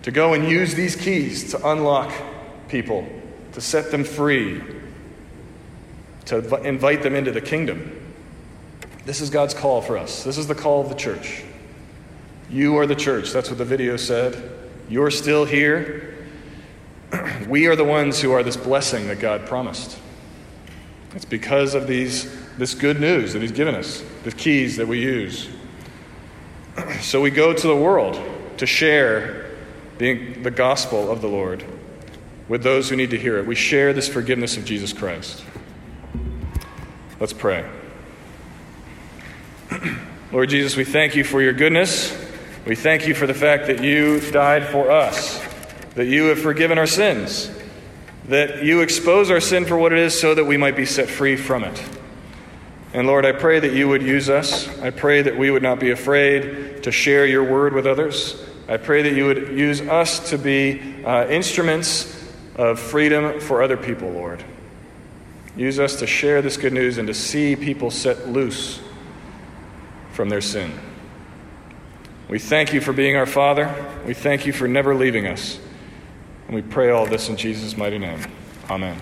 to 0.04 0.12
go 0.12 0.34
and 0.34 0.47
use 0.47 0.73
these 0.75 0.95
keys 0.95 1.51
to 1.51 1.69
unlock 1.69 2.13
people, 2.69 3.08
to 3.51 3.62
set 3.62 3.91
them 3.91 4.04
free, 4.04 4.62
to 6.25 6.38
invite 6.65 7.04
them 7.04 7.15
into 7.15 7.32
the 7.32 7.41
kingdom. 7.41 8.01
This 9.06 9.20
is 9.20 9.30
God's 9.30 9.54
call 9.54 9.82
for 9.82 9.98
us. 9.98 10.24
This 10.24 10.38
is 10.38 10.48
the 10.48 10.56
call 10.56 10.82
of 10.82 10.90
the 10.90 10.96
church. 10.96 11.44
You 12.50 12.78
are 12.78 12.86
the 12.86 12.96
church. 12.96 13.32
That's 13.32 13.50
what 13.50 13.58
the 13.58 13.66
video 13.66 13.98
said. 13.98 14.52
You're 14.90 15.10
still 15.10 15.46
here. 15.46 16.16
we 17.48 17.68
are 17.68 17.76
the 17.76 17.84
ones 17.84 18.22
who 18.22 18.32
are 18.32 18.44
this 18.44 18.58
blessing 18.58 19.08
that 19.08 19.20
God 19.20 19.46
promised. 19.46 19.98
It's 21.16 21.26
because 21.26 21.74
of 21.74 21.88
these, 21.88 22.32
this 22.58 22.76
good 22.76 23.00
news 23.00 23.34
that 23.34 23.42
He's 23.42 23.52
given 23.52 23.74
us, 23.74 24.04
the 24.24 24.32
keys 24.32 24.78
that 24.78 24.88
we 24.88 25.02
use. 25.02 25.50
So 27.02 27.20
we 27.20 27.32
go 27.32 27.52
to 27.52 27.68
the 27.68 27.76
world 27.76 28.22
to 28.58 28.66
share 28.66 29.58
the, 29.98 30.34
the 30.36 30.52
gospel 30.52 31.12
of 31.12 31.22
the 31.22 31.28
Lord 31.28 31.66
with 32.48 32.64
those 32.64 32.90
who 32.90 32.96
need 32.96 33.10
to 33.10 33.18
hear 33.18 33.38
it. 33.40 33.46
We 33.46 33.56
share 33.56 33.92
this 33.92 34.08
forgiveness 34.08 34.56
of 34.56 34.66
Jesus 34.66 34.94
Christ. 34.94 35.44
Let's 37.20 37.34
pray. 37.34 37.70
Lord 40.32 40.50
Jesus, 40.50 40.76
we 40.76 40.86
thank 40.86 41.15
you 41.15 41.24
for 41.24 41.41
your 41.41 41.54
goodness. 41.54 42.17
We 42.65 42.76
thank 42.76 43.08
you 43.08 43.13
for 43.13 43.28
the 43.28 43.34
fact 43.34 43.67
that 43.67 43.84
you 43.84 44.20
died 44.32 44.67
for 44.67 44.91
us, 44.91 45.44
that 45.96 46.06
you 46.06 46.26
have 46.26 46.39
forgiven 46.39 46.78
our 46.78 46.88
sins 46.88 47.52
that 48.26 48.63
you 48.63 48.82
expose 48.82 49.32
our 49.32 49.41
sin 49.41 49.65
for 49.65 49.78
what 49.78 49.91
it 49.91 50.00
is 50.00 50.20
so 50.20 50.34
that 50.34 50.46
we 50.46 50.58
might 50.58 50.76
be 50.76 50.86
set 50.86 51.10
free 51.10 51.36
from 51.36 51.64
it. 51.64 51.84
And 52.93 53.08
Lord, 53.08 53.26
I 53.26 53.32
pray 53.32 53.60
that 53.60 53.74
you 53.74 53.88
would 53.88 54.01
use 54.01 54.30
us. 54.30 54.68
I 54.80 54.89
pray 54.89 55.22
that 55.22 55.38
we 55.38 55.49
would 55.49 55.64
not 55.64 55.80
be 55.80 55.91
afraid 55.91 56.84
to 56.84 56.91
share 56.91 57.26
your 57.26 57.43
word 57.43 57.74
with 57.74 57.88
others. 57.88 58.41
I 58.68 58.78
pray 58.78 59.01
that 59.03 59.14
you 59.14 59.26
would 59.26 59.49
use 59.49 59.82
us 59.82 60.30
to 60.30 60.38
be 60.38 61.03
uh, 61.03 61.28
instruments 61.28 62.18
of 62.55 62.80
freedom 62.80 63.39
for 63.39 63.62
other 63.62 63.78
people, 63.78 64.10
Lord. 64.10 64.43
Use 65.55 65.80
us 65.80 65.97
to 65.97 66.08
share 66.08 66.41
this 66.41 66.58
good 66.58 66.74
news 66.74 66.97
and 66.97 67.08
to 67.08 67.14
see 67.14 67.55
people 67.55 67.91
set 67.91 68.30
loose 68.30 68.82
from 70.14 70.30
their 70.30 70.41
sin. 70.41 70.72
We 72.30 72.39
thank 72.39 72.74
you 72.74 72.80
for 72.80 72.93
being 72.93 73.18
our 73.18 73.26
Father. 73.26 73.74
We 74.05 74.14
thank 74.14 74.45
you 74.45 74.53
for 74.53 74.68
never 74.68 74.95
leaving 74.95 75.28
us. 75.28 75.59
And 76.47 76.55
we 76.55 76.62
pray 76.62 76.89
all 76.89 77.05
this 77.05 77.30
in 77.30 77.36
Jesus' 77.36 77.76
mighty 77.76 77.97
name. 77.97 78.20
Amen. 78.70 78.97